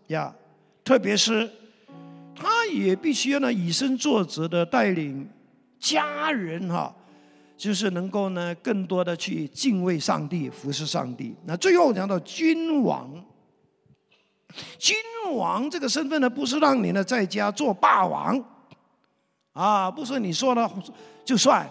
[0.07, 0.35] 呀。
[0.83, 1.49] 特别是
[2.35, 5.29] 他也必须要呢以身作则的带领
[5.79, 6.93] 家人哈。
[7.57, 11.33] 就是能够呢，更多的去敬畏上帝、服侍上帝。
[11.45, 13.09] 那最后讲到君王，
[14.77, 14.95] 君
[15.33, 18.43] 王这个身份呢，不是让你呢在家做霸王，
[19.53, 20.71] 啊，不是你说了
[21.23, 21.69] 就算。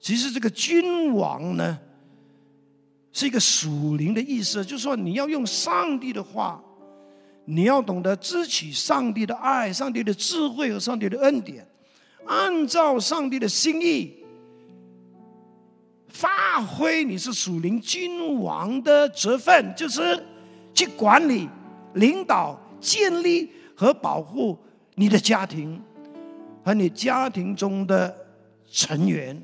[0.00, 1.78] 其实这个君王呢，
[3.12, 6.62] 是一个属灵的意思，就是说你要用上帝的话，
[7.46, 11.66] 你要懂得支取上帝的爱、上帝的智慧和上帝的恩典，
[12.26, 14.22] 按照上帝的心意。
[16.08, 20.22] 发挥你是属灵君王的责任，就是
[20.72, 21.48] 去管理、
[21.94, 24.58] 领导、建立和保护
[24.94, 25.80] 你的家庭
[26.64, 28.14] 和你家庭中的
[28.70, 29.40] 成员，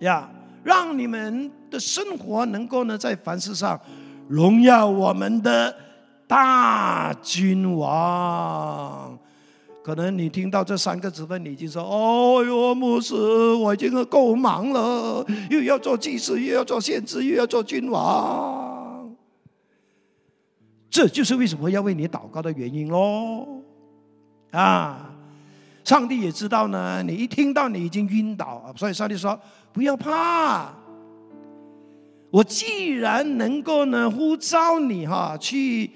[0.00, 0.30] 呀，
[0.62, 3.80] 让你们的生活能够呢在凡事上
[4.28, 5.74] 荣耀我们的
[6.26, 9.18] 大君王。
[9.84, 13.14] 可能你听到这三个字分，你已经说：“哦哟，牧师，
[13.54, 18.70] 我已经够忙了，又要做祭司，又要做先知，又要做君王。”
[20.92, 23.62] 这就是为什么要为你祷告的原因喽。
[24.52, 25.10] 啊，
[25.82, 29.36] 上帝也知道呢，你一听到你已经晕倒，所以上帝说
[29.72, 30.72] ：“不要怕，
[32.30, 35.90] 我既然能够呢呼召你哈去。”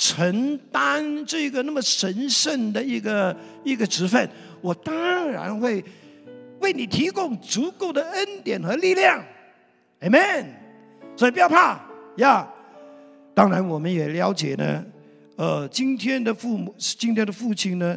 [0.00, 4.30] 承担这个那么神圣的一个一个职分，
[4.60, 5.84] 我当然会
[6.60, 9.20] 为你提供足够的恩典和力量
[10.00, 10.44] ，Amen。
[11.16, 11.80] 所以不要怕
[12.18, 12.48] 呀。
[13.38, 14.84] 当然，我们也了解呢，
[15.36, 17.96] 呃，今天的父母，今天的父亲呢，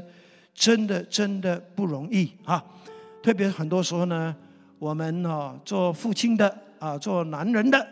[0.54, 2.64] 真的真的不容易啊。
[3.24, 4.36] 特别很多时候呢，
[4.78, 7.88] 我们啊做父亲的啊，做男人的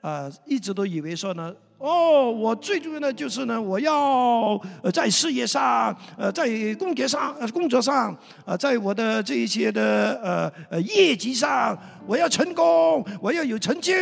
[0.00, 1.52] 啊，一直都以为说呢。
[1.82, 13.92] 哦，我最重要的就是呢，我要呃在事业上，呃在工作上，呃工作上，呃在我的这一些的呃呃业绩上，我要成功，我要有成就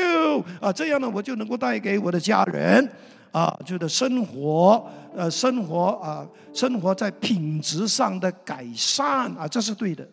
[0.60, 2.86] 啊，这样呢，我就能够带给我的家人
[3.32, 10.06] 啊，就的生活，呃生活啊，生活在品质上的改善啊，这是对的。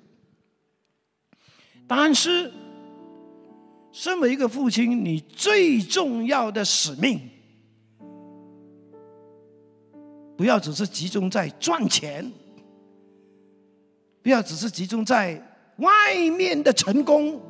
[1.85, 2.49] 但是，
[3.91, 7.19] 身为一个父亲，你最重要的使命。
[10.37, 12.31] 不要只是集中在赚钱，
[14.21, 15.33] 不要只是集中在
[15.77, 17.41] 外面的成功、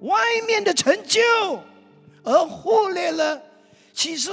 [0.00, 1.20] 外面的成就，
[2.24, 3.40] 而忽略了
[3.92, 4.30] 其实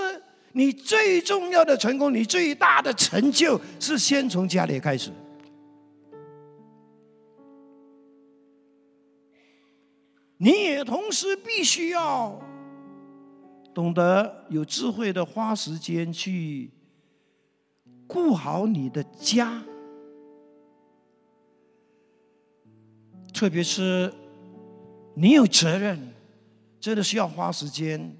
[0.51, 5.11] 你最重要的成功、你最大的成就是先从家里开始。
[10.37, 12.39] 你也同时必须要
[13.75, 16.71] 懂得有智慧的花时间去。
[18.07, 19.61] 顾好你的家，
[23.33, 24.13] 特别是
[25.13, 26.13] 你有责任，
[26.79, 28.15] 真的需要花时间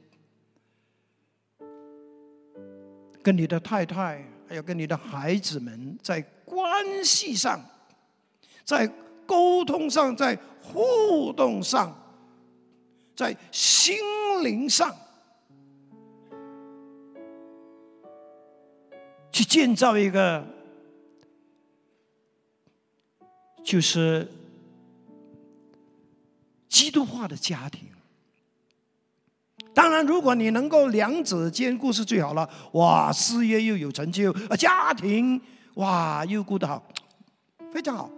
[3.23, 7.59] 跟你的太太，还有跟你的孩子们，在关系上，
[8.63, 8.87] 在
[9.25, 11.95] 沟通上，在互动上，
[13.15, 13.97] 在心
[14.43, 14.93] 灵上。
[19.37, 20.43] 去建造一个，
[23.63, 24.27] 就是
[26.67, 27.81] 基督化的家庭。
[29.75, 32.49] 当然，如果你能够两者兼顾，是最好了。
[32.71, 35.39] 哇，事业又有成就，啊，家庭
[35.75, 36.83] 哇又顾得好，
[37.71, 38.09] 非常好。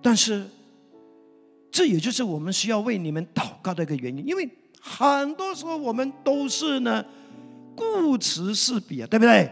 [0.00, 0.46] 但是，
[1.72, 4.48] 这也就是我们需要为你们祷告的一个原因，因为
[4.80, 7.04] 很多时候我们都是呢。
[7.76, 9.48] 顾此失彼啊，对不对？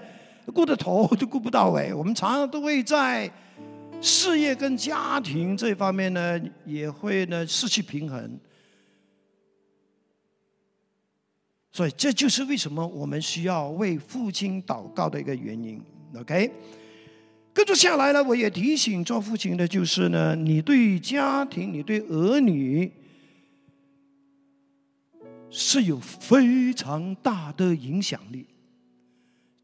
[0.52, 1.94] 顾得头就顾不到尾。
[1.94, 3.30] 我们常常都会在
[4.00, 8.38] 事业跟家庭这方面呢，也会呢失去平衡。
[11.72, 15.82] 所以这就是为什么我们需要为父亲祷告的一个原因。
[16.16, 16.50] OK，
[17.52, 22.92] 跟着下来呢，我也提醒做父亲的，就是呢，你对家庭、你对儿女
[25.56, 28.44] 是有非常大的影响力，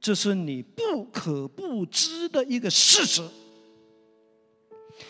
[0.01, 3.21] 这是你不可不知的一个事实。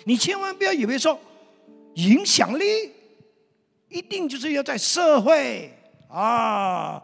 [0.04, 1.20] 你千万不要以为说
[1.96, 2.64] 影响力
[3.90, 5.70] 一定就是要在社会。
[6.08, 7.02] 啊，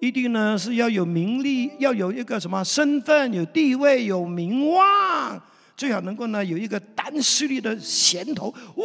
[0.00, 5.40] 一定呢是要有名利，要有一个什么身份、有地位、有名望，
[5.76, 8.82] 最好能够呢有一个单势力的衔头，哦，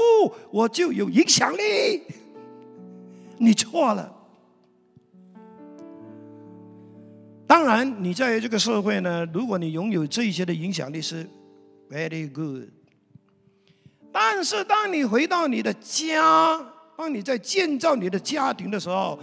[0.51, 2.01] 我就有影响力。
[3.39, 4.15] 你错了。
[7.47, 11.27] 当然，你在这个社会呢，如果你拥有这些的影响力是
[11.89, 12.69] very good，
[14.11, 16.63] 但是当你回到你的家，
[16.95, 19.19] 当你在建造你的家庭的时候，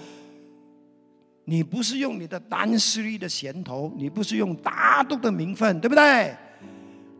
[1.45, 6.35] 你不是用你的单势力的衔头，你不是用大度的名分，对不对？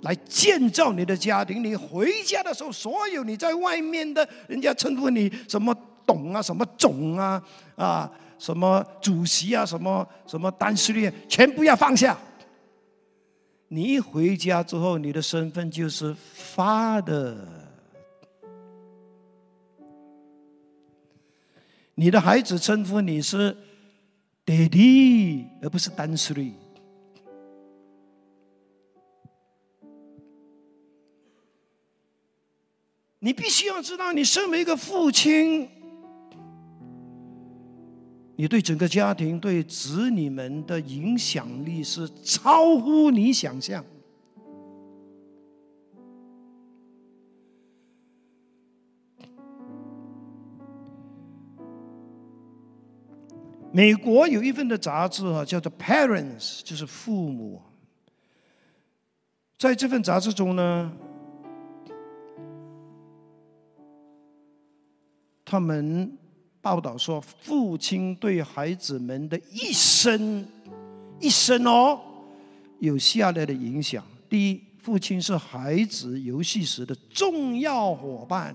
[0.03, 1.63] 来建造你的家庭。
[1.63, 5.73] 你回家的时候，所有你在外面的人家称呼你什么
[6.07, 7.43] 董啊、什么总啊、
[7.75, 12.17] 啊什么主席啊、什么什么单势力，全部要放下。
[13.69, 17.37] 你一回家之后，你的身份就是发的。
[21.95, 23.57] 你的孩子称呼你是。
[24.47, 26.55] 爹地，而不是单势力。
[33.19, 35.69] 你必须要知道，你身为一个父亲，
[38.39, 43.83] 你对整个家庭、对子女们的影响力是超乎你想象。
[53.73, 57.61] 美国有一份的杂志啊，叫做《Parents》，就是父母。
[59.59, 60.93] 在这份杂志中呢，
[65.45, 66.17] 他们
[66.67, 70.45] 报道说，父亲对孩子们的一生，
[71.21, 72.01] 一生哦，
[72.81, 78.53] 有下列的影响：第一，父亲是孩子游戏时的重要伙伴，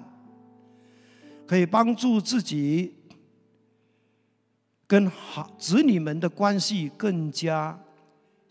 [1.48, 2.94] 可以帮助自己。
[4.86, 7.80] 跟好子女们的关系更加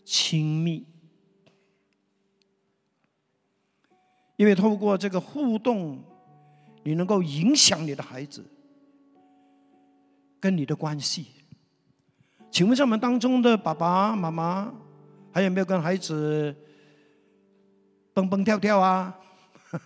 [0.03, 0.83] 亲密，
[4.37, 6.03] 因为透过这个互动，
[6.81, 8.43] 你能够影响你的孩子
[10.41, 11.27] 跟你的关系。
[12.49, 14.73] 请问，在我们当中的爸爸妈妈，
[15.31, 16.53] 还有没有跟孩子
[18.13, 19.15] 蹦蹦跳跳啊？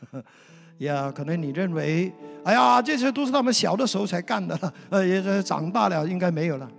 [0.79, 2.11] 呀，可能你认为，
[2.43, 6.71] 哎呀，这些都是他们小的时候才干的了，呃，也长大了应该没有了。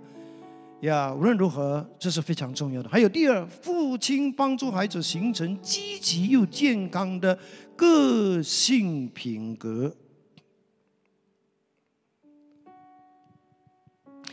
[0.81, 2.89] 呀，无论如何，这是非常重要的。
[2.89, 7.37] 还有第二，父亲帮助孩子形成积极又健康的
[7.75, 9.95] 个性品格。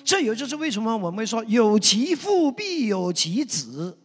[0.04, 3.98] 这也就是为什么我们会说“有其父必有其子”。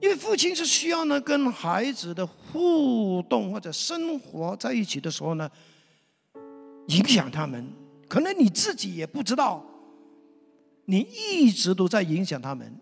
[0.00, 5.50] 因为父亲是需要呢跟孩子的互动或者生活在一起的时候呢，
[6.86, 7.72] 影响他们。
[8.08, 9.64] 可能你自己也不知道，
[10.84, 12.78] 你一直都在影响他们。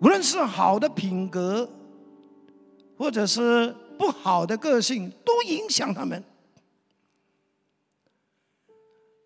[0.00, 1.68] 无论是好的品格，
[2.98, 6.22] 或者是不好的个性，都影响他们。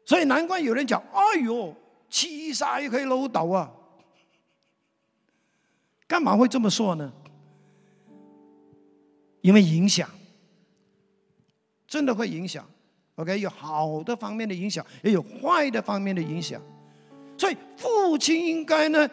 [0.05, 1.75] 所以难怪有人讲：“哎呦。”
[2.13, 3.73] 七杀也可以搂倒啊！
[6.07, 7.11] 干嘛会这么说呢？
[9.41, 10.07] 因为影响，
[11.89, 12.69] 真的会影响。
[13.15, 16.61] OK，有好的方面的影响，也有坏的方面的影响。
[17.39, 19.09] 所以父亲应该呢，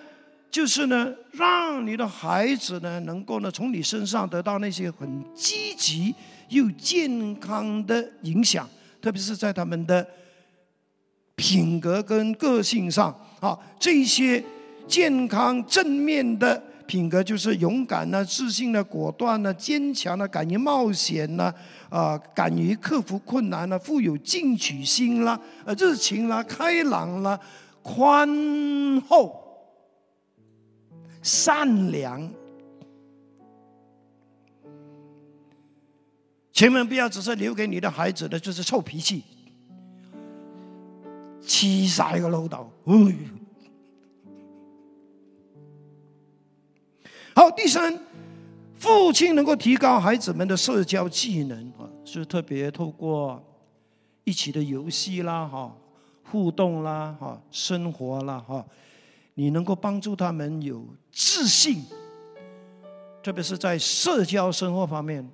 [0.52, 6.14] 就是呢，让你的孩子呢，能够呢，从你身上得到那些很积极
[6.50, 8.68] 又健康的影响，
[9.02, 10.06] 特别是在他们的。
[11.36, 14.44] 品格跟个性上，啊，这些
[14.86, 21.54] 健康正面的品格就是勇敢呢、自信呢、果断呢、坚强呢、敢于冒险呢、
[21.88, 27.40] 啊，敢于克服困难呢、富有进取心啦、呃，热情啦、开朗啦、
[27.82, 29.49] 宽厚、
[31.30, 32.28] 善良，
[36.52, 39.24] 千万不要只是留给你的孩子的就是臭脾气，
[41.40, 42.68] 气晒个老豆。
[47.36, 48.00] 好，第三，
[48.74, 53.40] 父亲能够提高孩子们的社交技能啊，是特别透过
[54.24, 55.78] 一起的游戏啦、哈
[56.24, 58.66] 互动啦、哈生活啦、哈。
[59.40, 61.86] 你能够帮助他们有自信，
[63.24, 65.26] 特别是在社交生活方面，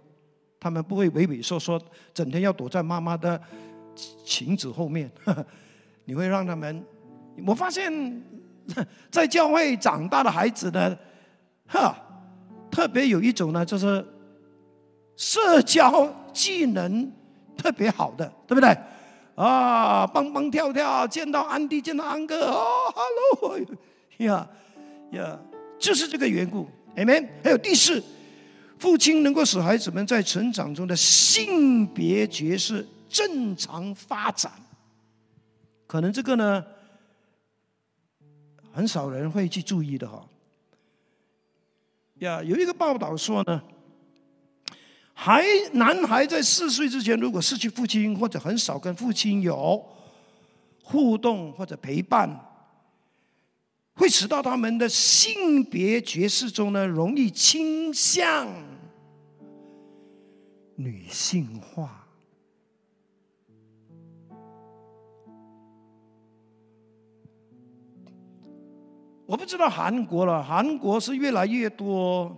[0.60, 1.82] 他们不会畏畏缩缩，
[2.14, 3.42] 整天要躲在妈妈的
[4.24, 5.12] 裙子后面，
[6.06, 6.86] 你会让他们，
[7.48, 7.92] 我发现。
[9.12, 10.98] 在教会长大的孩子呢，
[11.68, 11.96] 哈，
[12.72, 14.04] 特别有一种呢，就是
[15.16, 17.12] 社交技能
[17.56, 18.76] 特别好的，对不对？
[19.36, 23.60] 啊，蹦蹦跳跳，见到安迪，见到安哥，哦，hello，
[24.18, 24.48] 呀
[25.12, 25.40] 呀，
[25.80, 27.28] 就是这个缘故，amen。
[27.44, 28.04] 还有第四，
[28.80, 34.52] 父亲能够使孩子们在成长中的性别角色正常发展，
[35.88, 36.66] 可能这个呢。
[38.78, 40.28] 很少人会去注意的哈。
[42.16, 43.64] 呀，有一个报道说呢，
[45.14, 49.82] 孩男孩在四岁之前，如果失去父亲或者很少跟父亲有
[50.84, 52.30] 互动或者陪伴，
[53.96, 58.48] 会使到他们的性别角色中呢，容易倾向
[60.76, 62.06] 女性化。
[69.26, 72.36] 我不知道韩国了，韩国是越来越多，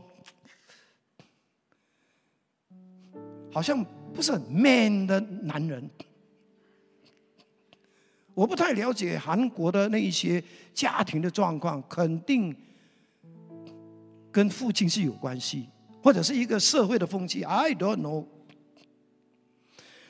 [3.51, 3.83] 好像
[4.13, 5.89] 不是很 man 的男人。
[8.37, 12.55] 我不太了解韩国的那一些家庭的状况，肯定
[14.31, 15.67] 跟父亲是有关系，
[16.03, 17.43] 或者是一个社会的风气。
[17.43, 18.25] I don't know。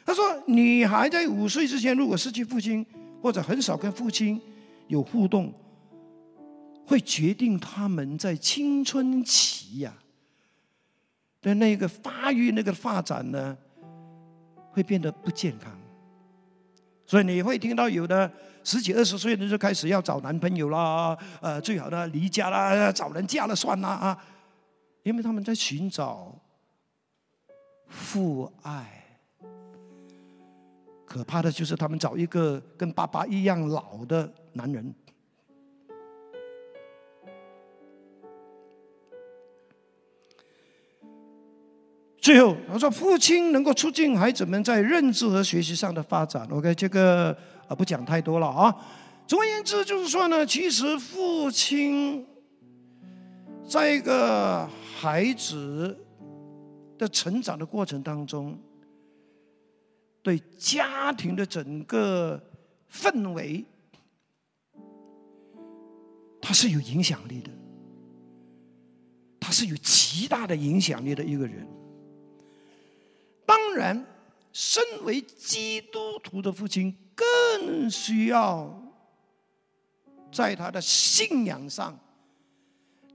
[0.06, 2.86] 他说，女孩在五岁之前，如果失去父亲，
[3.22, 4.42] 或者很少跟父亲
[4.88, 5.54] 有互动。
[6.86, 9.94] 会决定他们在青春期呀
[11.42, 13.58] 的那个发育、那个发展呢，
[14.72, 15.77] 会变得不健康。
[17.08, 18.32] 所以你会听到有的
[18.64, 24.24] 十几二十岁的就开始要找男朋友啦，呃，最好呢离家啦，找人嫁了算啦啊，
[25.04, 26.36] 因为他们在寻找
[27.88, 28.94] 父爱。
[31.06, 34.94] 可怕的就是他们找一个跟爸爸一样老的男人。
[42.28, 47.32] 最后，他说：“父亲能够促进孩子们在认知和学习上的发展。” OK，这个
[47.70, 48.76] 啊不讲太多了啊。
[49.26, 52.28] 总而言之，就是说呢，其实父亲
[53.66, 54.68] 在一个
[55.00, 55.98] 孩子
[56.98, 58.60] 的成长的过程当中，
[60.22, 62.44] 对家庭的整个
[62.92, 63.64] 氛围，
[66.42, 67.50] 他是有影响力的，
[69.40, 71.66] 他是有极大的影响力的一个人。
[73.78, 74.06] 然，
[74.52, 78.82] 身为基督徒的父亲，更需要
[80.32, 81.98] 在他的信仰上、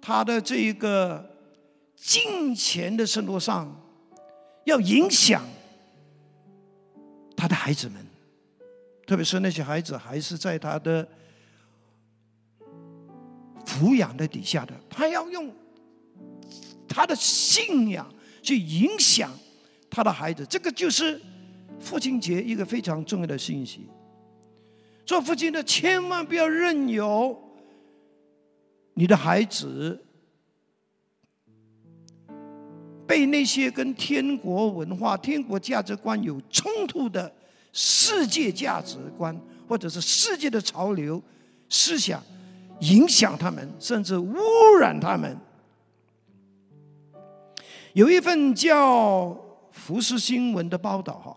[0.00, 1.28] 他的这一个
[1.96, 3.76] 金钱的生活上，
[4.64, 5.44] 要影响
[7.36, 8.06] 他的孩子们，
[9.06, 11.06] 特别是那些孩子还是在他的
[13.66, 15.52] 抚养的底下的，他要用
[16.88, 19.30] 他的信仰去影响。
[19.94, 21.20] 他的孩子，这个就是
[21.78, 23.86] 父亲节一个非常重要的信息。
[25.04, 27.38] 做父亲的千万不要任由
[28.94, 30.02] 你的孩子
[33.06, 37.30] 被那些跟天国文化、天国价值观有冲突的
[37.74, 39.38] 世界价值观，
[39.68, 41.22] 或者是世界的潮流
[41.68, 42.22] 思想
[42.80, 44.34] 影响他们，甚至污
[44.80, 45.36] 染他们。
[47.92, 49.38] 有一份叫。
[49.72, 51.36] 福斯新闻的报道哈，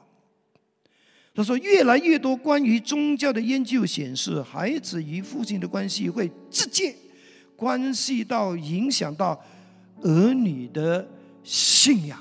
[1.33, 6.95] 他说，越来越多关于宗教的研究显示，孩子与父亲的关系会直接
[7.55, 9.41] 关系到影响到
[10.01, 11.07] 儿女的
[11.43, 12.19] 信仰。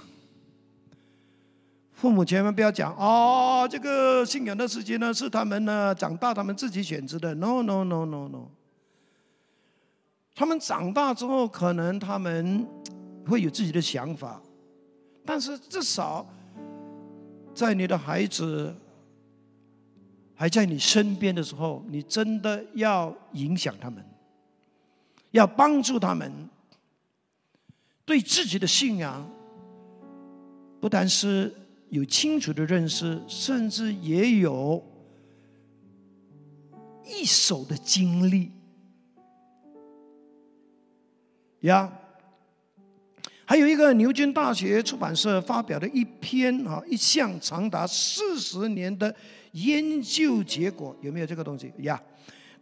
[1.93, 7.35] 父母千万不要讲哦，这个信仰的时间呢是他们呢长大他们自己选择的。
[7.37, 8.49] No no no no no，
[10.35, 12.67] 他们长大之后可能他们
[13.27, 14.43] 会有自己的想法。
[15.25, 16.27] 但是至少，
[17.55, 18.75] 在你的孩子
[20.35, 24.05] 还在你身边的时候，你真的要影响他们，
[25.31, 26.31] 要帮助他们
[28.05, 29.27] 对自己的信仰，
[30.81, 31.55] 不单是
[31.89, 34.85] 有清楚的认识，甚至也有
[37.07, 38.53] 一手的经历
[41.61, 42.01] 呀。
[43.47, 49.15] 还有一个牛津大学出版社发表的一篇啊，一项长达四十年的
[49.53, 52.01] 研究结果，有没有这个东西呀？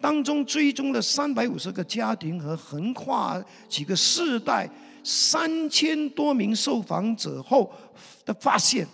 [0.00, 4.68] 当中追踪了三百五十个家庭和横跨几个世代
[5.04, 7.72] 三千多名受访者后
[8.24, 8.84] 的发现，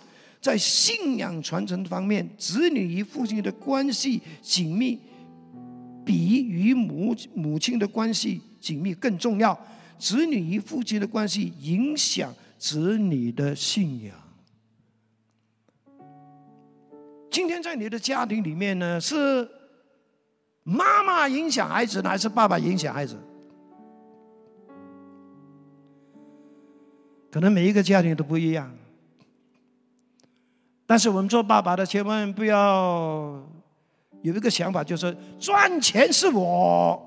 [0.43, 5.01] 在信仰传承方面，子女与父亲的关系紧密，
[6.05, 9.59] 比与母母亲的关系紧密更重要。
[9.99, 14.15] 子女与父亲的关系影响子女的信仰。
[17.31, 19.49] 今天在你的家庭里面呢，是
[20.63, 23.17] 妈妈影响孩子，还是爸爸影响孩子？
[27.31, 28.75] 可能每一个家庭都不一样。
[30.87, 33.47] 但是我们做爸爸的，千万不要
[34.23, 37.05] 有一个想法，就是赚钱是我。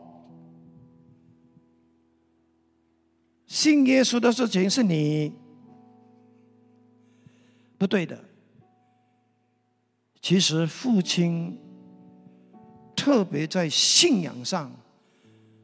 [3.52, 5.30] 信耶稣的事情是你
[7.78, 8.18] 不对的。
[10.22, 11.60] 其实父亲
[12.95, 14.72] 特别在信仰上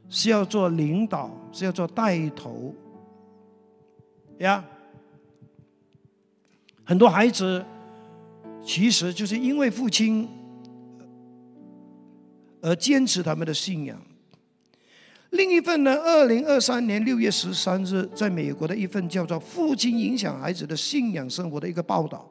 [0.09, 2.75] 是要做领导，是要做带头
[4.39, 4.61] 呀。
[6.83, 7.63] 很多孩子
[8.65, 10.27] 其实就是因为父亲
[12.61, 13.97] 而坚持他们的信仰。
[15.32, 15.93] 另一份呢？
[15.93, 22.30] 二零二三年六月十三日，在美国的一份叫做《父亲影响孩子的信仰生活》的一个报道，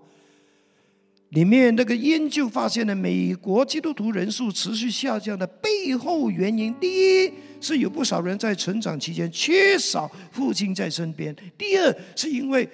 [1.31, 12.67] 里面那个研究发现了美国基督徒人数持续下降的背后原因：第一，是有不少人在成长期间缺少父亲在身边；第二，是因为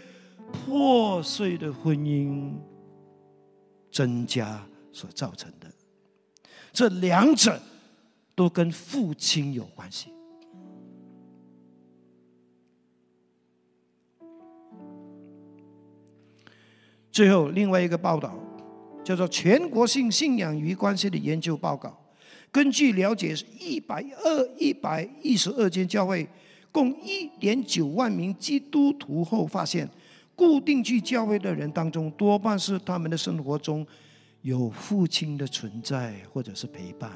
[0.53, 2.53] 破碎的婚姻
[3.91, 5.67] 增加所造成的。
[6.73, 7.61] 这两者
[8.35, 10.11] 都跟父亲有关系。
[17.11, 18.35] 最后，另外一个报道
[19.05, 21.89] 叫做《全国性信仰与关系的研究报告》，
[22.51, 26.27] 根据了解一百二一百一十二间教会，
[26.71, 29.87] 共一点九万名基督徒后，发现
[30.35, 33.87] 固定去教会的人当中，多半是他们的生活中
[34.41, 37.11] 有父亲的存在或者是陪伴。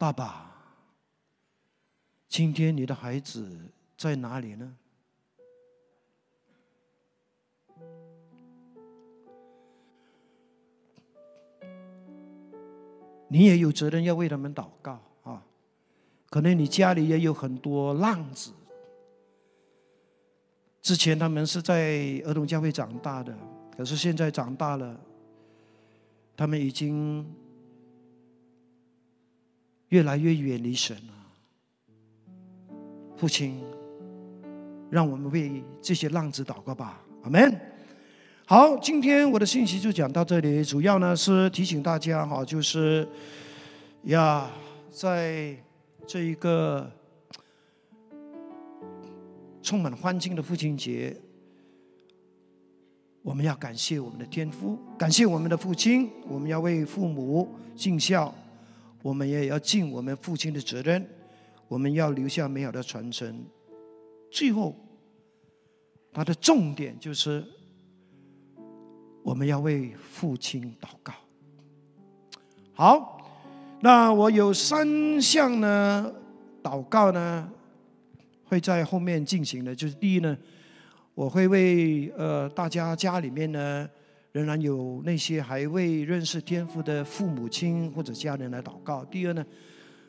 [0.00, 0.50] 爸爸，
[2.26, 4.74] 今天你的孩子在哪里呢？
[13.28, 15.44] 你也有责任要为他们祷告啊！
[16.30, 18.52] 可能你家里也有很多浪子，
[20.80, 23.36] 之前他们是在儿童教会长大的，
[23.76, 24.98] 可是现在长大了，
[26.34, 27.30] 他们已经
[29.90, 31.12] 越来越远离神了。
[33.16, 33.60] 父亲，
[34.90, 37.60] 让我们为这些浪子祷告吧，阿门。
[38.46, 40.64] 好，今天我的信息就讲到这里。
[40.64, 43.06] 主要呢是提醒大家哈，就是
[44.04, 44.50] 呀，
[44.90, 45.56] 在
[46.06, 46.90] 这一个
[49.62, 51.16] 充满欢庆的父亲节，
[53.22, 56.10] 我们要感谢我们的天父，感谢我们的父亲。
[56.26, 58.34] 我们要为父母尽孝，
[59.02, 61.08] 我们也要尽我们父亲的责任。
[61.68, 63.44] 我们要留下美好的传承。
[64.30, 64.74] 最后，
[66.12, 67.44] 它的重点就是。
[69.22, 71.12] 我们要为父亲祷告。
[72.72, 73.20] 好，
[73.80, 76.10] 那我有三项呢，
[76.62, 77.52] 祷告呢
[78.44, 79.76] 会在后面进行的。
[79.76, 80.36] 就是第一呢，
[81.14, 83.86] 我会为呃大家家里面呢
[84.32, 89.04] 仍然有那些还未认识天父的父母亲或者家人来祷告。
[89.04, 89.44] 第二呢，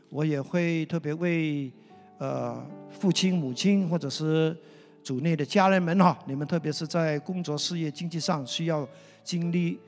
[0.09, 1.72] 我也会特别为
[2.17, 4.55] 呃父亲、母亲或者是。
[5.03, 8.88] 组内的家人们哈，你们特别是在工作、事业、经济上需要
[9.24, 9.80] 经历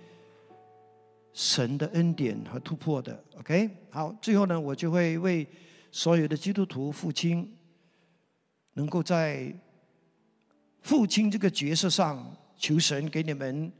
[1.33, 3.69] 神的恩典和突破的，OK？
[3.91, 5.47] 好，最后呢，我就会为
[5.91, 7.47] 所有的基督徒父亲，
[8.73, 9.53] 能够在
[10.81, 13.71] 父亲这个角色上求神给你们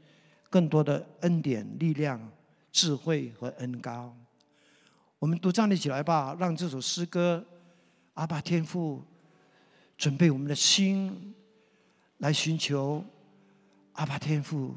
[0.54, 2.30] 更多的恩典、力量、
[2.70, 4.16] 智慧和恩高。
[5.18, 7.44] 我们都站立起来吧，让这首诗歌
[8.12, 9.02] 《阿爸天父》。
[9.96, 11.34] 准备我们的心，
[12.18, 13.04] 来寻求
[13.94, 14.76] 阿爸天父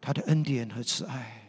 [0.00, 1.45] 他的恩典和慈爱。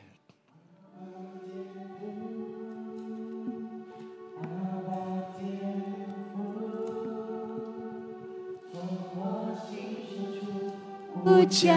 [11.28, 11.74] 不叫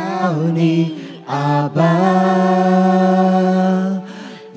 [0.55, 0.95] 你
[1.27, 1.83] 阿爸，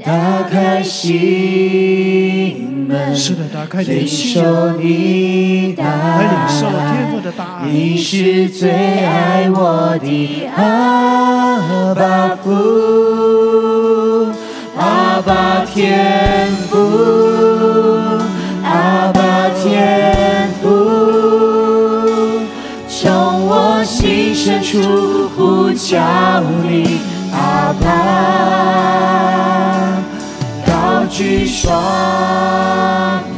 [0.05, 3.15] 打开心门。
[3.15, 7.09] 是的，打开心，受你的来领受天爱。
[7.11, 7.63] 父的大。
[7.65, 14.27] 你是最爱我的阿爸父，
[14.77, 17.32] 阿爸天父，
[24.73, 26.99] 心深处呼叫你
[27.31, 27.85] 阿爸，
[30.65, 31.71] 高举双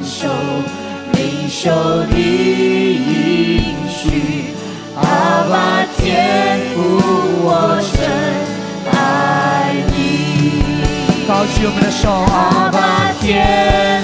[0.01, 0.29] 手，
[1.11, 1.69] 领受
[2.05, 2.15] 你
[2.95, 4.45] 应许，
[4.95, 5.03] 阿
[5.49, 6.79] 爸天父，
[7.43, 7.49] 我
[7.91, 7.99] 真
[8.93, 8.95] 爱
[9.91, 9.99] 你。
[11.27, 13.94] 高举我们的手，阿爸天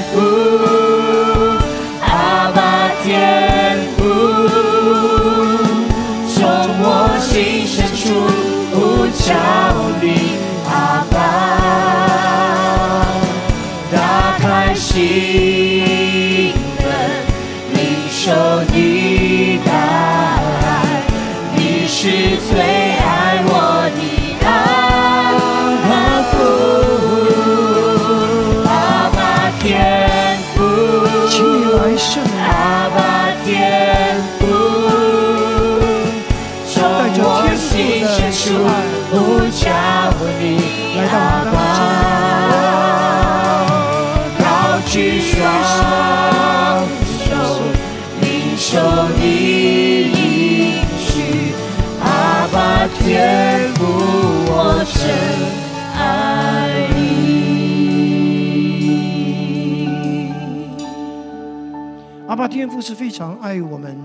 [62.62, 63.97] 天父是非常爱我们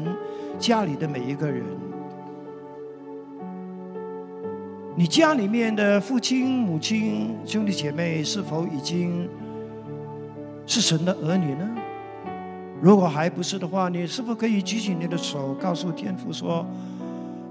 [0.59, 1.63] 家里的每一个人。
[4.95, 9.29] 你家里面的父亲、母亲、兄弟姐妹是否已经
[10.65, 11.69] 是神的儿女呢？
[12.81, 16.65] 如果还不是的话，你是否可以举起你的手，告诉天父说：“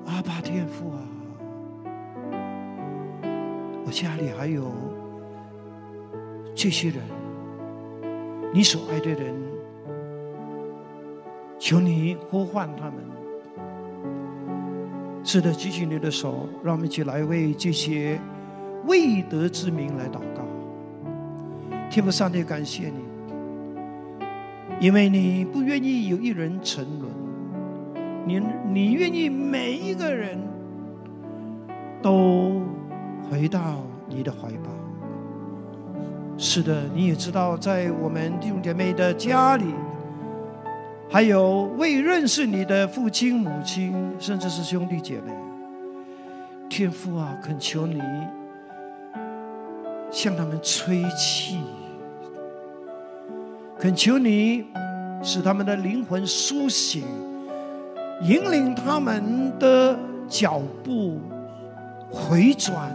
[0.10, 0.98] 阿爸天父啊，
[3.86, 4.72] 我家里还有
[6.56, 6.98] 这些人，
[8.52, 9.36] 你所爱的人。”
[11.58, 12.96] 求你呼唤他们。
[15.24, 18.20] 是的，举起你的手，让我们一起来为这些
[18.86, 20.46] 未得之名来祷告。
[21.90, 23.00] 天父上帝，感谢你，
[24.80, 27.12] 因为你不愿意有一人沉沦，
[28.26, 28.40] 你
[28.72, 30.38] 你愿意每一个人
[32.04, 32.62] 都
[33.30, 34.70] 回到你的怀抱。
[36.38, 39.74] 是的，你也知道，在我们弟兄姐妹的家里。
[41.10, 45.32] 还有未认识你的父亲、母亲，甚至是兄弟姐妹，
[46.70, 48.02] 天父啊，恳求你
[50.12, 51.60] 向他们吹气，
[53.80, 54.66] 恳求你
[55.24, 57.04] 使他们的灵魂苏醒，
[58.22, 59.98] 引领他们的
[60.28, 61.20] 脚步
[62.12, 62.92] 回转，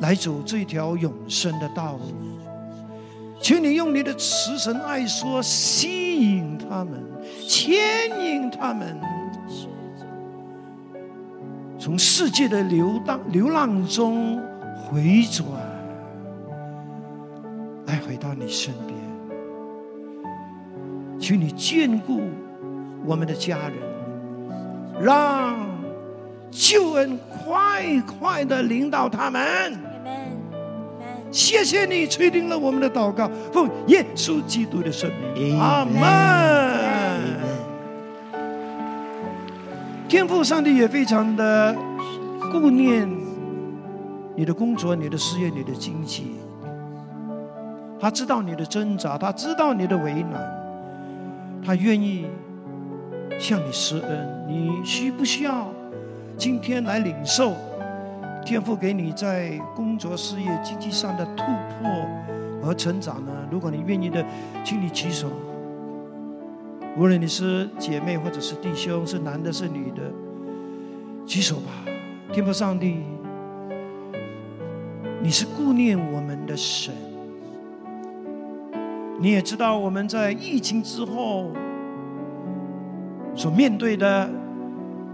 [0.00, 2.00] 来走这条永生的道路。
[3.40, 6.03] 请你用你的慈神爱说吸
[6.74, 7.00] 他们，
[7.46, 9.00] 牵引他们，
[11.78, 14.42] 从世界的流荡流浪中
[14.74, 15.46] 回转，
[17.86, 18.98] 来回到你身边。
[21.16, 22.22] 请你眷顾
[23.06, 23.78] 我们的家人，
[25.00, 25.56] 让
[26.50, 29.78] 救恩快快的领导他们。
[31.34, 36.00] 谢谢你垂听了我们的祷告，奉耶稣基督的圣名，阿门。
[40.08, 41.74] 天父上帝也非常的
[42.52, 43.10] 顾念
[44.36, 46.36] 你的工作、你的事业、你的经济，
[47.98, 50.40] 他知道你的挣扎，他知道你的为难，
[51.66, 52.26] 他愿意
[53.40, 54.46] 向你施恩。
[54.48, 55.66] 你需不需要
[56.36, 57.54] 今天来领受？
[58.44, 62.06] 天赋给你在工作、事业、经济上的突破
[62.62, 63.32] 和成长呢？
[63.50, 64.22] 如果你愿意的，
[64.62, 65.30] 请你举手。
[66.98, 70.02] 无论你是姐妹或者是弟兄，是男的，是女的，
[71.26, 71.72] 举手吧。
[72.32, 72.98] 天父上帝，
[75.22, 76.92] 你是顾念我们的神，
[79.18, 81.50] 你也知道我们在疫情之后
[83.34, 84.30] 所面对的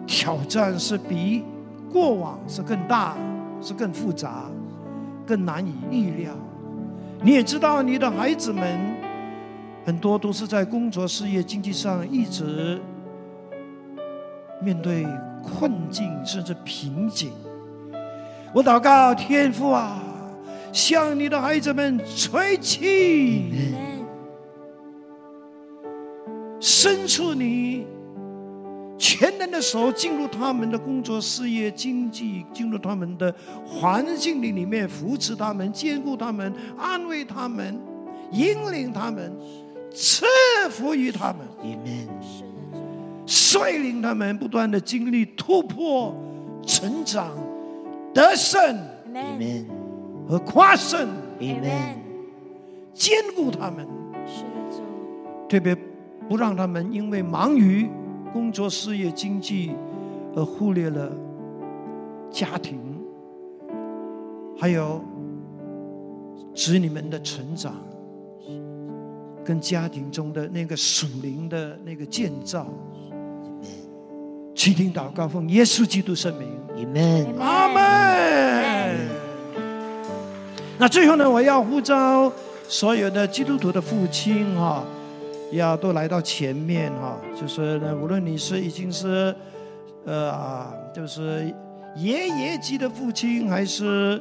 [0.04, 1.44] 挑战是比。
[1.92, 3.16] 过往是更大，
[3.60, 4.44] 是更复杂，
[5.26, 6.32] 更难以预料。
[7.22, 8.78] 你也知道，你的孩子们
[9.84, 12.80] 很多都是在工作、事业、经济上一直
[14.62, 15.06] 面对
[15.42, 17.32] 困境，甚至瓶颈。
[18.54, 20.00] 我祷告天父啊，
[20.72, 23.74] 向你的孩子们吹气，
[26.58, 27.86] 伸出你
[29.00, 33.34] 全能的手进入他们的工作、事业、经济，进入他们的
[33.66, 37.80] 环境里里面，扶持他们、兼顾他们、安慰他们、
[38.32, 39.34] 引领他们、
[39.90, 40.26] 赐
[40.68, 41.38] 福于他们。
[43.26, 46.14] 率领他们不断的经历突破、
[46.66, 47.30] 成长、
[48.12, 48.60] 得胜
[49.14, 49.64] Amen.
[50.28, 51.94] 和夸胜，Amen.
[52.92, 53.86] 兼顾他们，
[54.26, 54.82] 是的，
[55.48, 55.74] 特别
[56.28, 57.88] 不让他们因为忙于
[58.32, 59.72] 工作、事业、经济
[60.34, 61.10] 而忽略了
[62.30, 62.78] 家庭，
[64.58, 65.02] 还有
[66.54, 67.74] 子女们的成长，
[69.44, 72.66] 跟家庭中的那个属灵的那个建造。
[74.54, 76.48] 去听祷告，奉耶稣基督圣名。
[77.38, 78.98] 阿门。
[80.78, 82.32] 那最后呢，我要呼召
[82.68, 84.82] 所有的基督徒的父亲哈、
[85.52, 89.34] 要都来到前面哈、就是呢，无论你是已经是
[90.06, 91.52] 呃，就是
[91.96, 94.20] 爷爷级的父亲，还是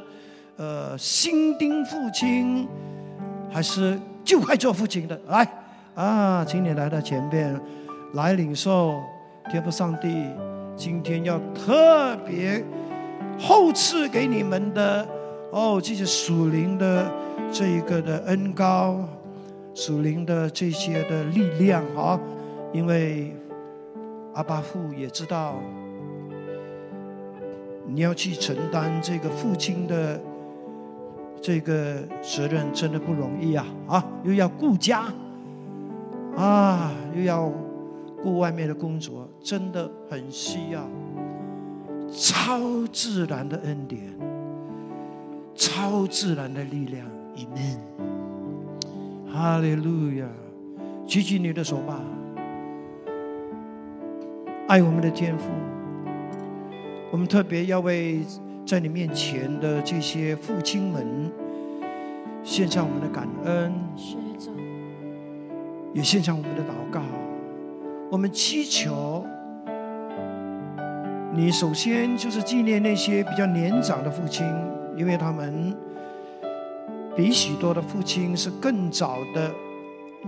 [0.56, 2.68] 呃新丁父亲，
[3.50, 5.46] 还是就快做父亲的，来
[5.94, 7.58] 啊，请你来到前面，
[8.14, 9.00] 来领受
[9.50, 10.26] 天父上帝
[10.76, 12.64] 今天要特别
[13.38, 15.06] 后赐给你们的
[15.52, 17.10] 哦，这些属灵的
[17.52, 18.96] 这一个的恩高，
[19.80, 22.20] 属灵的这些的力量啊，
[22.70, 23.34] 因为
[24.34, 25.54] 阿巴父也知道
[27.86, 30.20] 你要去承担这个父亲的
[31.40, 35.04] 这个责任，真的不容易啊啊，又要顾家
[36.36, 37.50] 啊，又要
[38.22, 40.86] 顾外面的工作，真的很需要
[42.12, 44.02] 超自然的恩典，
[45.54, 47.06] 超自然的力量。
[47.34, 47.89] Amen.
[49.32, 50.26] 哈利路亚！
[51.06, 52.00] 举起你的手吧，
[54.66, 55.50] 爱我们的天父，
[57.12, 58.24] 我们特别要为
[58.66, 61.30] 在你面前的这些父亲们
[62.42, 63.72] 献上我们的感恩，
[65.92, 67.00] 也献上我们的祷告。
[68.10, 69.24] 我们祈求
[71.32, 74.44] 你，首先就是纪念那些比较年长的父亲，
[74.96, 75.72] 因为他们
[77.20, 79.52] 比许多的父亲是更早的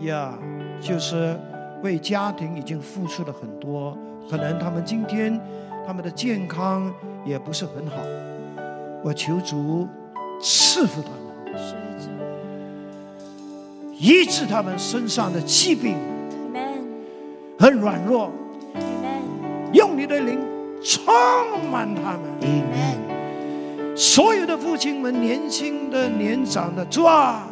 [0.03, 0.39] 呀，
[0.79, 1.35] 就是
[1.83, 3.97] 为家庭已经付出了很多，
[4.29, 5.41] 可能他们今天
[5.87, 6.93] 他们的健康
[7.25, 7.97] 也不是很好，
[9.03, 9.89] 我求主
[10.39, 11.09] 赐福他
[11.51, 11.59] 们，
[13.97, 15.97] 医治他们身上的疾病
[17.59, 18.31] 和软弱。
[19.73, 20.39] 用你的灵
[20.85, 21.03] 充
[21.71, 22.92] 满他们。
[24.15, 27.49] 所有的父亲们，年轻的、年长的，主啊，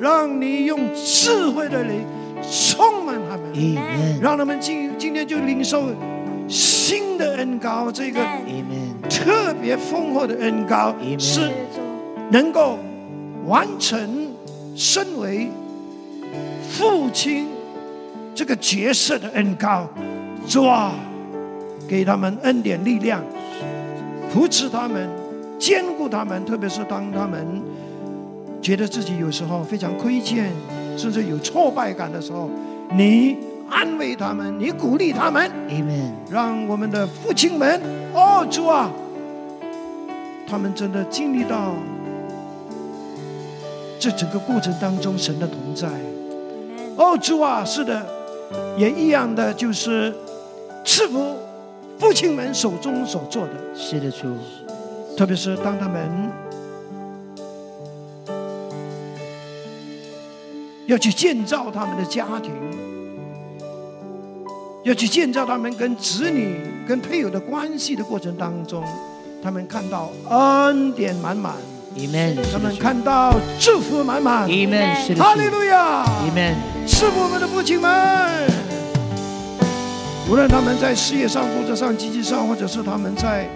[0.00, 2.04] 让你用智慧的灵
[2.42, 5.84] 充满他们，让他们今今天就领受
[6.48, 8.20] 新的恩高，这个
[9.08, 11.48] 特别丰厚的恩高，是
[12.32, 12.76] 能够
[13.46, 14.32] 完成
[14.74, 15.48] 身为
[16.68, 17.46] 父亲
[18.34, 19.88] 这个角色的恩高。
[20.48, 20.90] 主啊，
[21.88, 23.22] 给他们恩典力量，
[24.28, 25.08] 扶持他们，
[25.60, 27.46] 兼顾他们，特别是当他们
[28.62, 30.50] 觉得自己有时候非常亏欠，
[30.96, 32.50] 甚至有挫败感的时候，
[32.96, 33.36] 你
[33.68, 36.12] 安慰他们，你鼓励他们，Amen.
[36.30, 37.78] 让我们的父亲们，
[38.14, 38.90] 哦，主啊，
[40.48, 41.74] 他们真的经历到
[43.98, 45.86] 这整个过程当中神的同在。
[45.88, 48.06] Amen，哦，主啊，是的，
[48.78, 50.12] 也一样的，就是
[50.86, 51.36] 赐福
[51.98, 54.28] 父亲们手中所做的，是的，主。
[55.20, 56.00] 特别是当他们
[60.86, 62.50] 要去建造他们的家庭，
[64.82, 66.56] 要去建造他们跟子女、
[66.88, 68.82] 跟配偶的关系的过程当中，
[69.42, 71.52] 他们看到恩典满满
[71.98, 72.38] ，Amen.
[72.50, 74.48] 他们看到祝福满满。
[74.48, 75.14] Amen.
[75.18, 75.50] 哈利。
[75.50, 76.54] 路亚！Amen.
[76.86, 78.48] 是我们的父亲们，
[80.30, 83.46] 无论他们在事业上、工作上、经济上，或者是他们在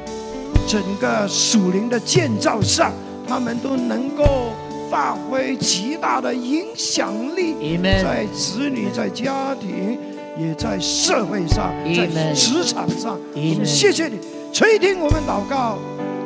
[0.67, 2.93] 整个属灵的建造上，
[3.29, 4.53] 他们都能够
[4.91, 9.99] 发挥极大的影响力 Amen 在子女、在家庭，
[10.39, 13.19] 也在社会上，在职场上。
[13.35, 14.19] Amen 谢谢你
[14.53, 15.79] 垂听我们祷告，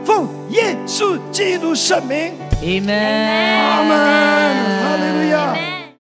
[0.05, 3.91] 奉耶稣基督圣名.阿门，
[4.83, 5.55] 哈利路亚。
[5.55, 5.78] Amen